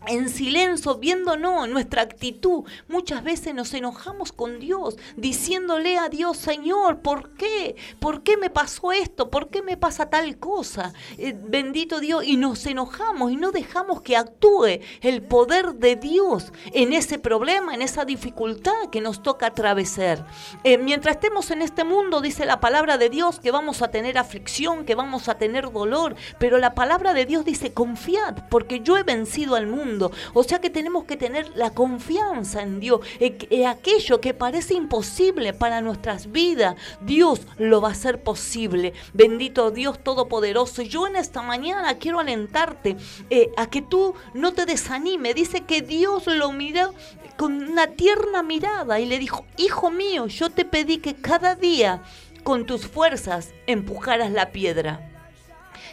[0.06, 2.64] en silencio, viéndonos nuestra actitud.
[2.88, 7.76] Muchas veces nos enojamos con Dios, diciéndole a Dios, Señor, ¿por qué?
[8.00, 9.30] ¿Por qué me pasó esto?
[9.30, 10.92] ¿Por qué me pasa tal cosa?
[11.18, 16.52] Eh, bendito Dios, y nos enojamos y no dejamos que actúe el poder de Dios
[16.72, 20.26] en ese problema, en esa dificultad que nos toca atravesar.
[20.64, 24.18] Eh, mientras estemos en este mundo, dice la palabra de Dios, que vamos a tener
[24.18, 28.96] aflicción, que vamos a tener dolor, pero la palabra de Dios dice, confiad, porque yo
[28.96, 29.91] he vencido al mundo.
[30.34, 34.74] O sea que tenemos que tener la confianza en Dios, en, en aquello que parece
[34.74, 38.92] imposible para nuestras vidas, Dios lo va a hacer posible.
[39.12, 40.82] Bendito Dios Todopoderoso.
[40.82, 42.96] Yo en esta mañana quiero alentarte
[43.30, 45.34] eh, a que tú no te desanime.
[45.34, 46.94] Dice que Dios lo miró
[47.36, 52.02] con una tierna mirada y le dijo, hijo mío, yo te pedí que cada día
[52.44, 55.08] con tus fuerzas empujaras la piedra.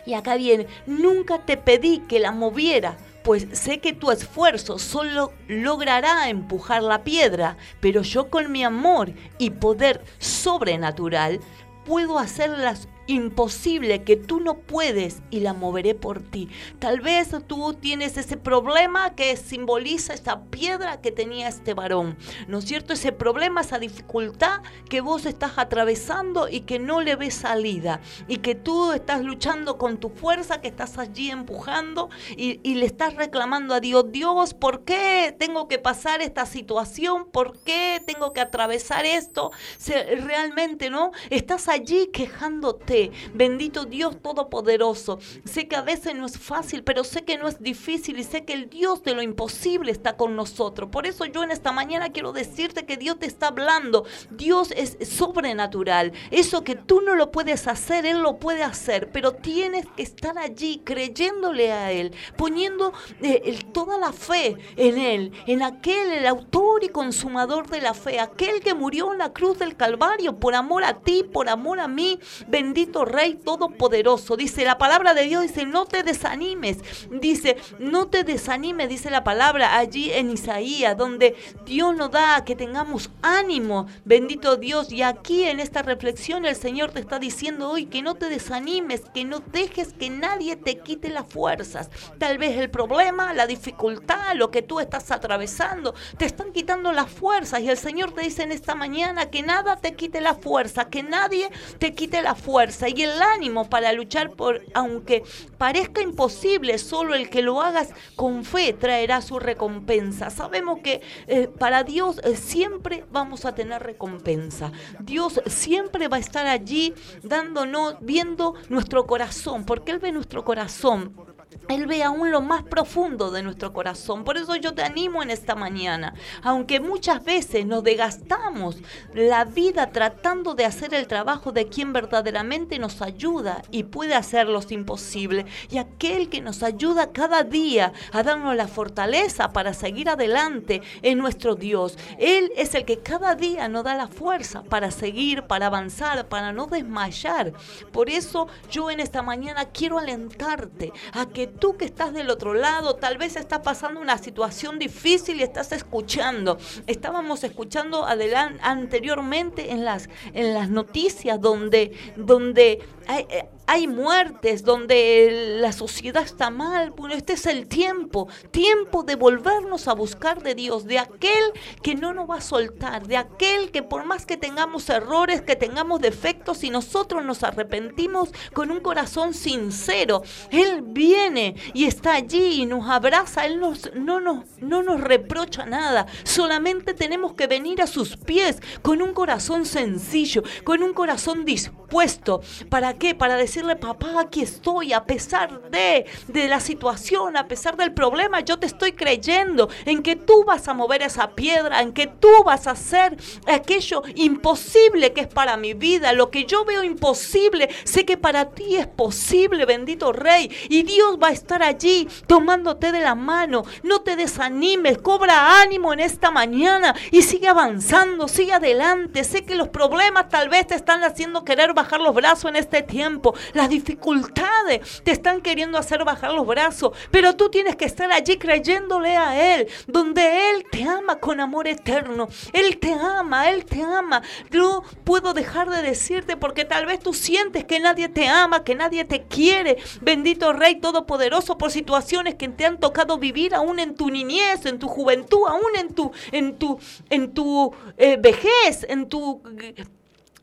[0.05, 5.33] Y acá viene, nunca te pedí que la moviera, pues sé que tu esfuerzo solo
[5.47, 11.39] logrará empujar la piedra, pero yo con mi amor y poder sobrenatural
[11.85, 16.47] puedo hacerlas imposible que tú no puedes y la moveré por ti.
[16.77, 22.17] Tal vez tú tienes ese problema que simboliza esta piedra que tenía este varón.
[22.47, 22.93] ¿No es cierto?
[22.93, 27.99] Ese problema, esa dificultad que vos estás atravesando y que no le ves salida.
[28.27, 33.15] Y que tú estás luchando con tu fuerza, que estás allí empujando y, le estás
[33.15, 37.25] reclamando a Dios, Dios, ¿por qué tengo que pasar esta situación?
[37.31, 39.51] ¿Por qué tengo que atravesar esto?
[39.87, 41.11] Realmente, ¿no?
[41.31, 42.98] Estás allí quejándote.
[43.33, 45.19] Bendito Dios Todopoderoso.
[45.45, 48.45] Sé que a veces no es fácil, pero sé que no es difícil y sé
[48.45, 50.89] que el Dios de lo imposible está con nosotros.
[50.89, 54.05] Por eso yo en esta mañana quiero decirte que Dios te está hablando.
[54.31, 56.13] Dios es sobrenatural.
[56.31, 60.37] Eso que tú no lo puedes hacer, Él lo puede hacer, pero tienes que estar
[60.37, 66.83] allí creyéndole a Él, poniendo eh, toda la fe en Él, en aquel, el autor
[66.83, 70.83] y consumador de la fe, aquel que murió en la cruz del Calvario por amor
[70.83, 72.19] a ti, por amor a mí.
[72.47, 74.35] Bendito Rey Todopoderoso.
[74.35, 76.77] Dice la palabra de Dios, dice, no te desanimes.
[77.11, 81.35] Dice, no te desanimes, dice la palabra allí en Isaías, donde
[81.65, 83.87] Dios nos da que tengamos ánimo.
[84.05, 84.91] Bendito Dios.
[84.91, 89.01] Y aquí en esta reflexión el Señor te está diciendo hoy que no te desanimes,
[89.13, 91.89] que no dejes que nadie te quite las fuerzas.
[92.17, 97.09] Tal vez el problema, la dificultad, lo que tú estás atravesando, te están quitando las
[97.09, 97.61] fuerzas.
[97.61, 101.03] Y el Señor te dice en esta mañana que nada te quite la fuerza, que
[101.03, 105.23] nadie te quite la fuerza y el ánimo para luchar por, aunque
[105.57, 110.29] parezca imposible, solo el que lo hagas con fe traerá su recompensa.
[110.29, 114.71] Sabemos que eh, para Dios eh, siempre vamos a tener recompensa.
[114.99, 116.93] Dios siempre va a estar allí
[117.23, 121.28] dándonos, viendo nuestro corazón, porque Él ve nuestro corazón.
[121.67, 124.23] Él ve aún lo más profundo de nuestro corazón.
[124.23, 126.13] Por eso yo te animo en esta mañana.
[126.41, 128.77] Aunque muchas veces nos desgastamos
[129.13, 134.59] la vida tratando de hacer el trabajo de quien verdaderamente nos ayuda y puede hacerlo
[134.69, 135.45] imposible.
[135.69, 141.17] Y aquel que nos ayuda cada día a darnos la fortaleza para seguir adelante en
[141.17, 141.97] nuestro Dios.
[142.17, 146.51] Él es el que cada día nos da la fuerza para seguir, para avanzar, para
[146.51, 147.53] no desmayar.
[147.91, 152.53] Por eso yo en esta mañana quiero alentarte a que tú que estás del otro
[152.53, 156.57] lado, tal vez estás pasando una situación difícil y estás escuchando.
[156.87, 165.57] Estábamos escuchando anteriormente en las, en las noticias donde, donde hay, eh, hay muertes, donde
[165.61, 166.89] la sociedad está mal.
[166.89, 171.93] Bueno, este es el tiempo, tiempo de volvernos a buscar de Dios, de aquel que
[171.93, 176.01] no nos va a soltar, de aquel que por más que tengamos errores, que tengamos
[176.01, 182.65] defectos, si nosotros nos arrepentimos con un corazón sincero, Él viene y está allí y
[182.65, 187.87] nos abraza, Él nos, no, nos, no nos reprocha nada, solamente tenemos que venir a
[187.87, 192.41] sus pies con un corazón sencillo, con un corazón dispuesto.
[192.69, 193.13] ¿Para qué?
[193.13, 198.39] Para decirle, papá, aquí estoy, a pesar de, de la situación, a pesar del problema,
[198.39, 202.29] yo te estoy creyendo en que tú vas a mover esa piedra, en que tú
[202.45, 203.17] vas a hacer
[203.47, 208.51] aquello imposible que es para mi vida, lo que yo veo imposible, sé que para
[208.51, 213.65] ti es posible, bendito Rey, y Dios va a estar allí tomándote de la mano,
[213.83, 219.55] no te desanimes, cobra ánimo en esta mañana y sigue avanzando, sigue adelante, sé que
[219.55, 223.69] los problemas tal vez te están haciendo querer bajar los brazos en este tiempo, las
[223.69, 229.15] dificultades te están queriendo hacer bajar los brazos, pero tú tienes que estar allí creyéndole
[229.15, 232.27] a Él, donde Él te ama con amor eterno.
[232.53, 234.21] Él te ama, Él te ama.
[234.51, 238.75] No puedo dejar de decirte porque tal vez tú sientes que nadie te ama, que
[238.75, 239.77] nadie te quiere.
[240.01, 244.79] Bendito Rey Todopoderoso por situaciones que te han tocado vivir aún en tu niñez, en
[244.79, 246.79] tu juventud, aún en tu, en tu,
[247.09, 249.41] en tu eh, vejez, en tu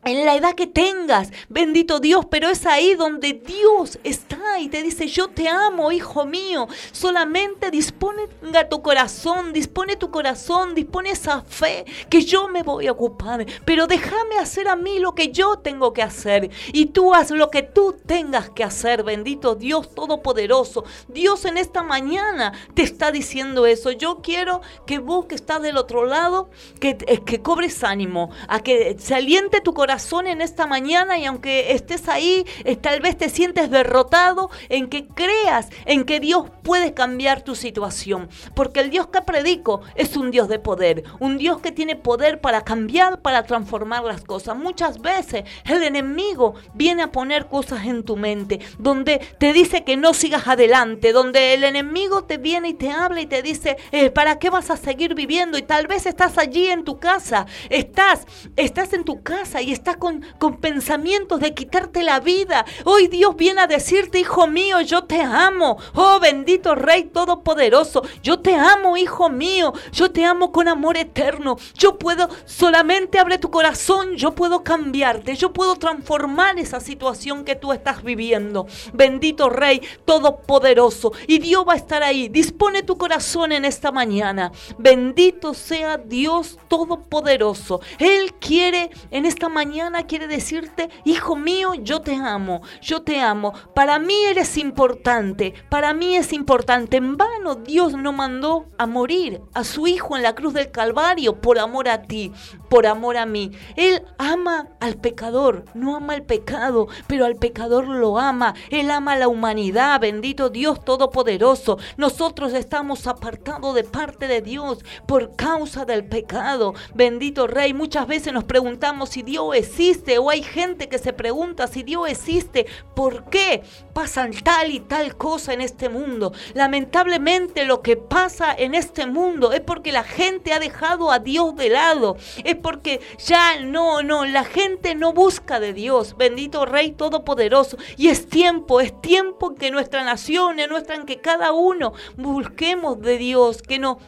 [0.05, 4.81] en la edad que tengas, bendito Dios, pero es ahí donde Dios está y te
[4.83, 8.23] dice, yo te amo, hijo mío, solamente dispone
[8.69, 13.87] tu corazón, dispone tu corazón, dispone esa fe que yo me voy a ocupar, pero
[13.87, 17.63] déjame hacer a mí lo que yo tengo que hacer y tú haz lo que
[17.63, 20.85] tú tengas que hacer, bendito Dios Todopoderoso.
[21.07, 25.77] Dios en esta mañana te está diciendo eso, yo quiero que vos que estás del
[25.77, 26.49] otro lado,
[26.79, 29.15] que, eh, que cobres ánimo, a que se
[29.63, 32.45] tu corazón en esta mañana y aunque estés ahí,
[32.81, 38.29] tal vez te sientes derrotado, en que creas en que Dios puede cambiar tu situación.
[38.53, 42.41] Porque el Dios que predico es un Dios de poder, un Dios que tiene poder
[42.41, 44.57] para cambiar, para transformar las cosas.
[44.57, 49.97] Muchas veces el enemigo viene a poner cosas en tu mente, donde te dice que
[49.97, 54.09] no sigas adelante, donde el enemigo te viene y te habla y te dice, eh,
[54.09, 55.57] ¿para qué vas a seguir viviendo?
[55.57, 59.97] Y tal vez estás allí en tu casa, estás, estás en tu casa y estás
[59.97, 62.65] con, con pensamientos de quitarte la vida.
[62.85, 65.77] Hoy Dios viene a decirte, hijo mío, yo te amo.
[65.95, 69.73] Oh bendito Rey Todopoderoso, yo te amo, hijo mío.
[69.91, 71.57] Yo te amo con amor eterno.
[71.75, 77.55] Yo puedo, solamente abre tu corazón, yo puedo cambiarte, yo puedo transformar esa situación que
[77.55, 78.67] tú estás viviendo.
[78.93, 81.13] Bendito Rey Todopoderoso.
[81.27, 82.29] Y Dios va a estar ahí.
[82.29, 84.51] Dispone tu corazón en esta mañana.
[84.77, 87.81] Bendito sea Dios Todopoderoso.
[87.99, 89.66] Él quiere en esta mañana,
[90.07, 93.53] quiere decirte, hijo mío, yo te amo, yo te amo.
[93.73, 96.97] Para mí eres importante, para mí es importante.
[96.97, 101.41] En vano Dios no mandó a morir a su hijo en la cruz del Calvario
[101.41, 102.31] por amor a ti,
[102.69, 103.51] por amor a mí.
[103.75, 108.53] Él ama al pecador, no ama el pecado, pero al pecador lo ama.
[108.69, 111.77] Él ama a la humanidad, bendito Dios Todopoderoso.
[111.97, 116.73] Nosotros estamos apartados de parte de Dios por causa del pecado.
[116.93, 121.67] Bendito Rey, muchas veces nos preguntamos si Dios existe o hay gente que se pregunta
[121.67, 122.65] si Dios existe,
[122.95, 123.63] ¿por qué
[123.93, 126.33] pasan tal y tal cosa en este mundo?
[126.53, 131.55] Lamentablemente lo que pasa en este mundo es porque la gente ha dejado a Dios
[131.55, 132.17] de lado,
[132.57, 138.27] porque ya no, no, la gente no busca de Dios, bendito Rey Todopoderoso, y es
[138.27, 143.99] tiempo, es tiempo que nuestra nación, nuestra, que cada uno busquemos de Dios, que no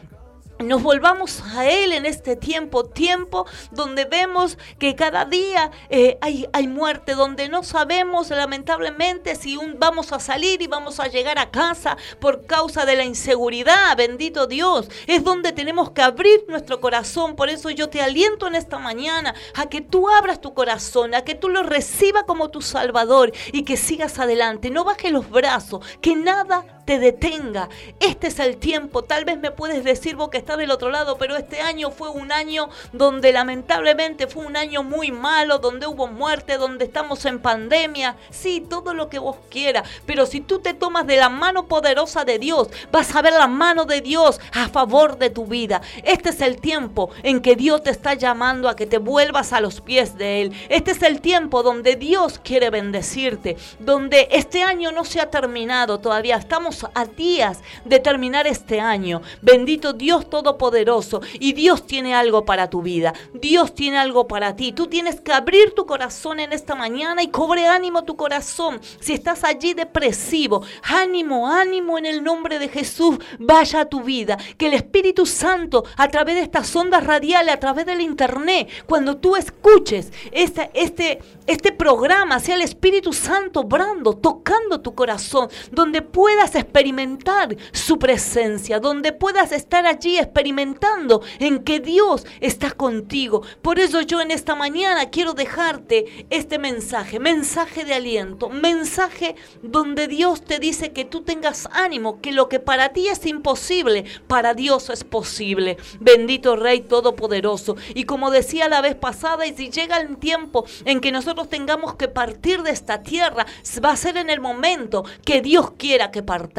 [0.62, 6.68] nos volvamos a Él en este tiempo, tiempo donde vemos que cada día eh, hay,
[6.68, 11.50] muerte, donde no sabemos lamentablemente si un, vamos a salir y vamos a llegar a
[11.50, 17.36] casa por causa de la inseguridad, bendito Dios, es donde tenemos que abrir nuestro corazón,
[17.36, 21.22] por eso yo te aliento en esta mañana a que tú abras tu corazón, a
[21.22, 25.84] que tú lo recibas como tu Salvador y que sigas adelante, no bajes los brazos,
[26.00, 27.68] que nada te detenga.
[28.00, 29.04] Este es el tiempo.
[29.04, 32.08] Tal vez me puedes decir vos que estás del otro lado, pero este año fue
[32.08, 37.38] un año donde lamentablemente fue un año muy malo, donde hubo muerte, donde estamos en
[37.38, 38.16] pandemia.
[38.30, 39.88] Sí, todo lo que vos quieras.
[40.04, 43.46] Pero si tú te tomas de la mano poderosa de Dios, vas a ver la
[43.46, 45.82] mano de Dios a favor de tu vida.
[46.02, 49.60] Este es el tiempo en que Dios te está llamando a que te vuelvas a
[49.60, 50.52] los pies de Él.
[50.68, 56.00] Este es el tiempo donde Dios quiere bendecirte, donde este año no se ha terminado
[56.00, 56.34] todavía.
[56.34, 59.22] Estamos a días de terminar este año.
[59.42, 61.20] Bendito Dios Todopoderoso.
[61.38, 63.12] Y Dios tiene algo para tu vida.
[63.34, 64.72] Dios tiene algo para ti.
[64.72, 68.80] Tú tienes que abrir tu corazón en esta mañana y cobre ánimo tu corazón.
[69.00, 73.18] Si estás allí depresivo, ánimo, ánimo en el nombre de Jesús.
[73.38, 74.38] Vaya a tu vida.
[74.56, 79.16] Que el Espíritu Santo, a través de estas ondas radiales, a través del internet, cuando
[79.16, 86.02] tú escuches este, este, este programa, sea el Espíritu Santo obrando, tocando tu corazón, donde
[86.02, 93.42] puedas experimentar su presencia, donde puedas estar allí experimentando en que Dios está contigo.
[93.62, 100.06] Por eso yo en esta mañana quiero dejarte este mensaje, mensaje de aliento, mensaje donde
[100.08, 104.54] Dios te dice que tú tengas ánimo, que lo que para ti es imposible, para
[104.54, 105.76] Dios es posible.
[106.00, 107.76] Bendito Rey Todopoderoso.
[107.94, 111.94] Y como decía la vez pasada, y si llega el tiempo en que nosotros tengamos
[111.94, 113.46] que partir de esta tierra,
[113.84, 116.49] va a ser en el momento que Dios quiera que partamos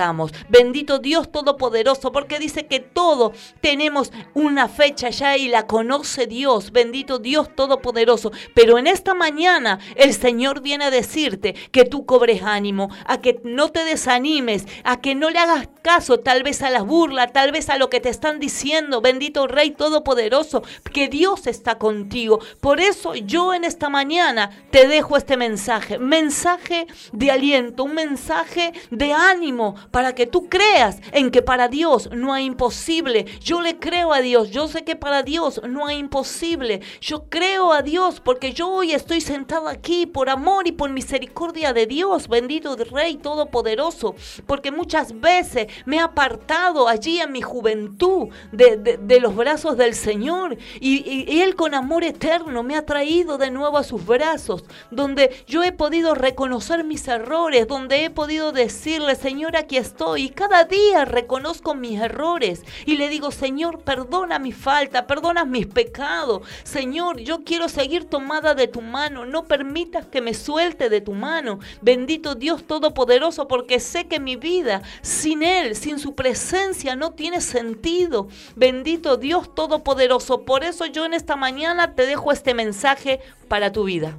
[0.49, 6.71] Bendito Dios Todopoderoso, porque dice que todo tenemos una fecha ya y la conoce Dios.
[6.71, 8.31] Bendito Dios Todopoderoso.
[8.53, 13.39] Pero en esta mañana el Señor viene a decirte que tú cobres ánimo, a que
[13.43, 17.51] no te desanimes, a que no le hagas caso tal vez a las burlas, tal
[17.51, 19.01] vez a lo que te están diciendo.
[19.01, 20.63] Bendito Rey Todopoderoso,
[20.93, 22.39] que Dios está contigo.
[22.59, 28.73] Por eso yo en esta mañana te dejo este mensaje, mensaje de aliento, un mensaje
[28.89, 33.25] de ánimo para que tú creas en que para Dios no hay imposible.
[33.41, 36.81] Yo le creo a Dios, yo sé que para Dios no hay imposible.
[37.01, 41.73] Yo creo a Dios porque yo hoy estoy sentado aquí por amor y por misericordia
[41.73, 48.29] de Dios, bendito Rey Todopoderoso, porque muchas veces me he apartado allí en mi juventud
[48.51, 53.37] de, los brazos del Señor y, y- y Él con amor eterno me ha traído
[53.37, 58.51] de nuevo a sus brazos, donde yo he podido reconocer mis errores, donde he podido
[58.51, 64.39] decirle, Señor, aquí estoy, y cada día reconozco mis errores y le digo, Señor, perdona
[64.39, 70.05] mi falta, perdona mis pecados, Señor, yo quiero seguir tomada de tu mano, no permitas
[70.05, 75.43] que me suelte de tu mano, bendito Dios Todopoderoso, porque sé que mi vida sin
[75.43, 81.35] Él, sin su presencia, no tiene sentido, bendito Dios Todopoderoso, por eso yo en esta
[81.35, 84.17] mañana te dejo este mensaje para tu vida.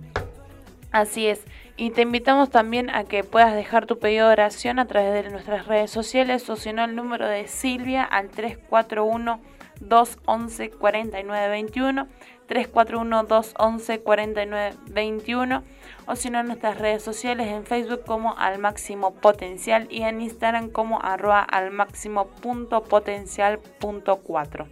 [0.90, 1.40] Así es.
[1.76, 5.30] Y te invitamos también a que puedas dejar tu pedido de oración a través de
[5.30, 9.40] nuestras redes sociales o si no el número de Silvia al 341
[9.80, 12.06] 211 4921
[12.46, 15.62] 341 211 4921
[16.06, 20.20] o si no en nuestras redes sociales en Facebook como al máximo potencial y en
[20.20, 24.68] Instagram como arroba al máximo punto potencial punto cuatro.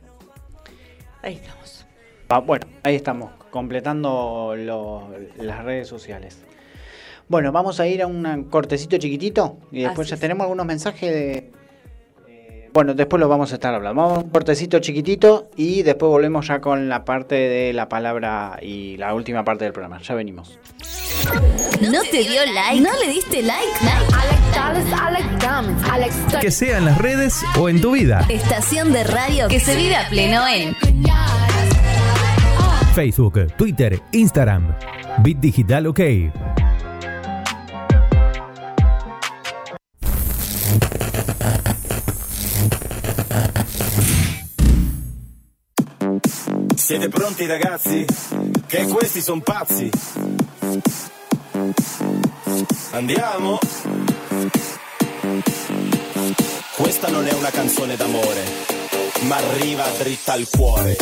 [1.22, 1.86] Ahí estamos.
[2.28, 6.44] Ah, bueno, ahí estamos, completando lo- las redes sociales.
[7.30, 10.20] Bueno, vamos a ir a un cortecito chiquitito y después Así ya es.
[10.20, 11.50] tenemos algunos mensajes de...
[12.28, 14.02] eh, Bueno, después lo vamos a estar hablando.
[14.02, 18.58] Vamos a un cortecito chiquitito y después volvemos ya con la parte de la palabra
[18.60, 20.00] y la última parte del programa.
[20.02, 20.58] Ya venimos.
[21.92, 22.80] ¿No te dio like?
[22.80, 23.68] ¿No le diste like?
[26.40, 28.26] Que sea en las redes o en tu vida.
[28.28, 30.74] Estación de radio que se vive a pleno en
[32.92, 34.74] Facebook, Twitter, Instagram.
[35.22, 36.00] Bit Digital OK.
[46.90, 48.04] Siete pronti ragazzi?
[48.66, 49.88] Che questi sono pazzi.
[52.90, 53.60] Andiamo?
[56.74, 58.42] Questa non è una canzone d'amore,
[59.20, 60.96] ma arriva dritta al cuore.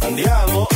[0.00, 0.66] Andiamo?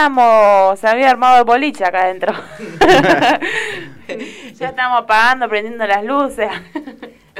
[0.00, 2.32] Estamos, se había armado el boliche acá adentro.
[4.54, 6.48] ya estamos apagando, prendiendo las luces.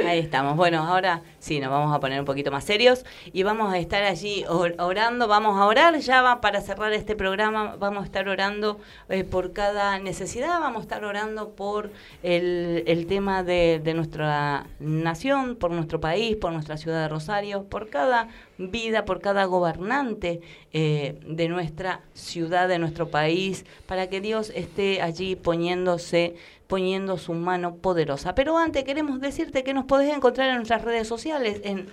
[0.06, 0.56] Ahí estamos.
[0.56, 4.02] Bueno, ahora Sí, nos vamos a poner un poquito más serios y vamos a estar
[4.02, 8.78] allí or- orando, vamos a orar ya para cerrar este programa, vamos a estar orando
[9.08, 11.90] eh, por cada necesidad, vamos a estar orando por
[12.22, 17.64] el, el tema de, de nuestra nación, por nuestro país, por nuestra ciudad de Rosario,
[17.64, 18.28] por cada
[18.58, 20.40] vida, por cada gobernante
[20.72, 26.34] eh, de nuestra ciudad, de nuestro país, para que Dios esté allí poniéndose
[26.66, 28.36] poniendo su mano poderosa.
[28.36, 31.88] Pero antes queremos decirte que nos podés encontrar en nuestras redes sociales, en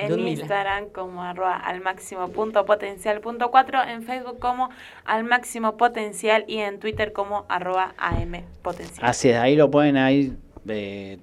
[0.00, 0.28] En.
[0.28, 4.70] Instagram como arroba al máximo punto potencial punto cuatro, en Facebook como
[5.04, 9.08] al máximo potencial y en Twitter como arroba am potencial.
[9.08, 10.36] Así es, ahí lo pueden ahí
[10.68, 11.18] eh,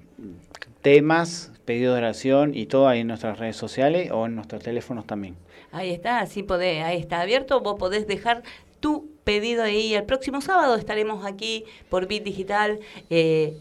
[0.82, 5.06] temas, pedidos de oración y todo ahí en nuestras redes sociales o en nuestros teléfonos
[5.06, 5.36] también.
[5.70, 8.42] Ahí está, así podés, ahí está abierto, vos podés dejar
[8.80, 9.94] tu pedido ahí.
[9.94, 12.78] El próximo sábado estaremos aquí por Bit Digital
[13.10, 13.54] eh,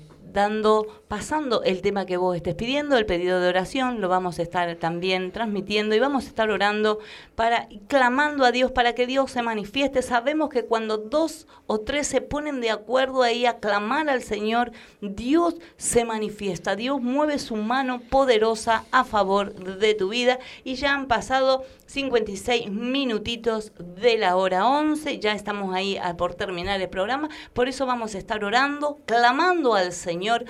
[1.08, 4.76] pasando el tema que vos estés pidiendo, el pedido de oración, lo vamos a estar
[4.76, 7.00] también transmitiendo y vamos a estar orando
[7.34, 10.04] para, clamando a Dios para que Dios se manifieste.
[10.04, 14.72] Sabemos que cuando dos o tres se ponen de acuerdo ahí a clamar al Señor,
[15.02, 20.94] Dios se manifiesta, Dios mueve su mano poderosa a favor de tu vida y ya
[20.94, 27.30] han pasado 56 minutitos de la hora 11, ya estamos ahí por terminar el programa,
[27.54, 30.27] por eso vamos a estar orando, clamando al Señor.
[30.28, 30.44] Señor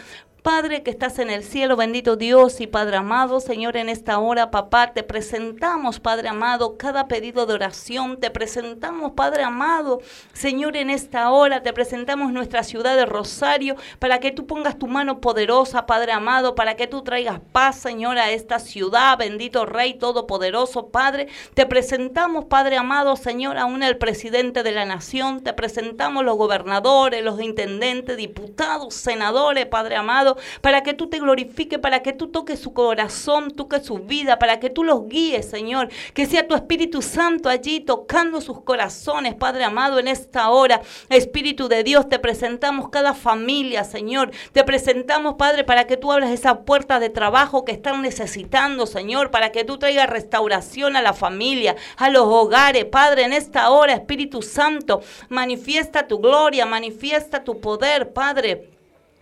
[0.48, 4.50] Padre que estás en el cielo, bendito Dios y Padre amado, Señor, en esta hora,
[4.50, 10.00] papá, te presentamos, Padre amado, cada pedido de oración, te presentamos, Padre amado,
[10.32, 14.88] Señor, en esta hora, te presentamos nuestra ciudad de Rosario, para que tú pongas tu
[14.88, 19.96] mano poderosa, Padre amado, para que tú traigas paz, Señor, a esta ciudad, bendito Rey
[19.96, 26.24] Todopoderoso, Padre, te presentamos, Padre amado, Señor, aún el presidente de la nación, te presentamos
[26.24, 32.14] los gobernadores, los intendentes, diputados, senadores, Padre amado, para que tú te glorifiques, para que
[32.14, 36.48] tú toques su corazón, toques su vida, para que tú los guíes, Señor, que sea
[36.48, 40.82] tu Espíritu Santo allí tocando sus corazones, Padre amado, en esta hora.
[41.10, 44.32] Espíritu de Dios, te presentamos cada familia, Señor.
[44.52, 49.32] Te presentamos, Padre, para que tú abras esa puerta de trabajo que están necesitando, Señor,
[49.32, 53.94] para que tú traigas restauración a la familia, a los hogares, Padre, en esta hora,
[53.94, 58.77] Espíritu Santo, manifiesta tu gloria, manifiesta tu poder, Padre.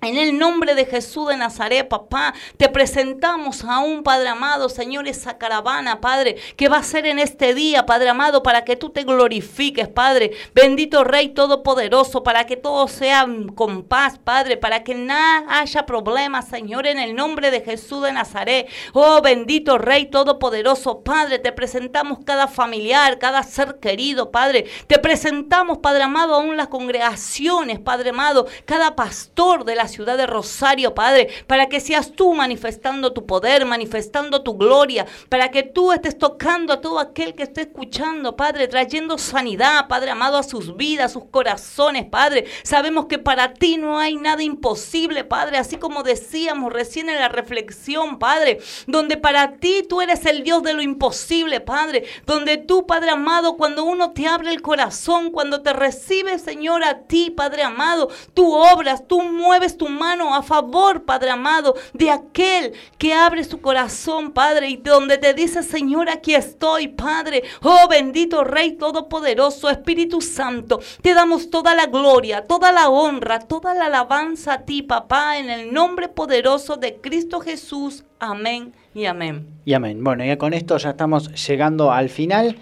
[0.05, 5.07] En el nombre de Jesús de Nazaret, papá, te presentamos a un Padre amado, Señor,
[5.07, 8.91] esa caravana, Padre, que va a ser en este día, Padre amado, para que tú
[8.91, 10.29] te glorifiques, Padre.
[10.53, 13.25] Bendito Rey Todopoderoso, para que todo sea
[13.55, 18.11] con paz, Padre, para que nada haya problemas, Señor, en el nombre de Jesús de
[18.11, 18.67] Nazaret.
[18.93, 24.65] Oh, bendito Rey Todopoderoso, Padre, te presentamos cada familiar, cada ser querido, Padre.
[24.85, 30.27] Te presentamos, Padre amado, aún las congregaciones, Padre amado, cada pastor de la ciudad de
[30.27, 35.91] Rosario, Padre, para que seas tú manifestando tu poder, manifestando tu gloria, para que tú
[35.91, 40.75] estés tocando a todo aquel que esté escuchando, Padre, trayendo sanidad, Padre amado, a sus
[40.75, 42.45] vidas, a sus corazones, Padre.
[42.63, 47.29] Sabemos que para ti no hay nada imposible, Padre, así como decíamos recién en la
[47.29, 52.85] reflexión, Padre, donde para ti tú eres el Dios de lo imposible, Padre, donde tú,
[52.85, 57.63] Padre amado, cuando uno te abre el corazón, cuando te recibe, Señor, a ti, Padre
[57.63, 63.43] amado, tú obras, tú mueves tu mano a favor, Padre amado, de aquel que abre
[63.43, 67.43] su corazón, Padre, y donde te dice, Señor, aquí estoy, Padre.
[67.63, 73.73] Oh, bendito Rey Todopoderoso, Espíritu Santo, te damos toda la gloria, toda la honra, toda
[73.73, 78.03] la alabanza a ti, papá, en el nombre poderoso de Cristo Jesús.
[78.19, 79.47] Amén y amén.
[79.65, 80.03] Y amén.
[80.03, 82.57] Bueno, ya con esto ya estamos llegando al final.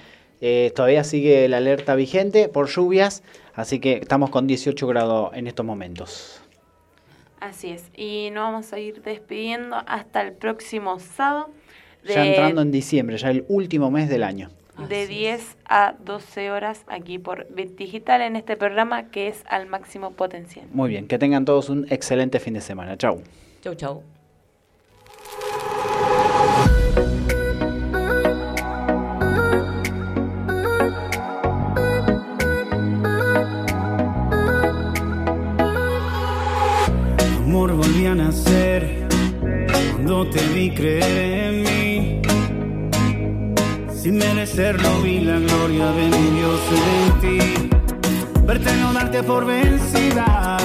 [0.46, 3.24] Eh, todavía sigue la alerta vigente por lluvias,
[3.54, 6.43] así que estamos con 18 grados en estos momentos.
[7.44, 7.84] Así es.
[7.98, 11.50] Y nos vamos a ir despidiendo hasta el próximo sábado.
[12.02, 14.50] De, Ya entrando en diciembre, ya el último mes del año.
[14.88, 19.68] de 10 a 12 horas aquí por Bit Digital en este programa que es al
[19.68, 20.66] máximo potencial.
[20.72, 22.98] Muy bien, que tengan todos un excelente fin de semana.
[22.98, 23.22] Chau.
[23.62, 24.04] Chau, chau.
[37.54, 39.08] amor volví a nacer
[39.92, 42.22] cuando te vi creer en mí.
[43.94, 47.40] Sin merecerlo vi la gloria de mi Dios en ti.
[48.48, 50.58] Verte no darte por vencida.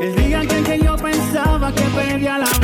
[0.00, 2.61] El día en que yo pensaba que perdía la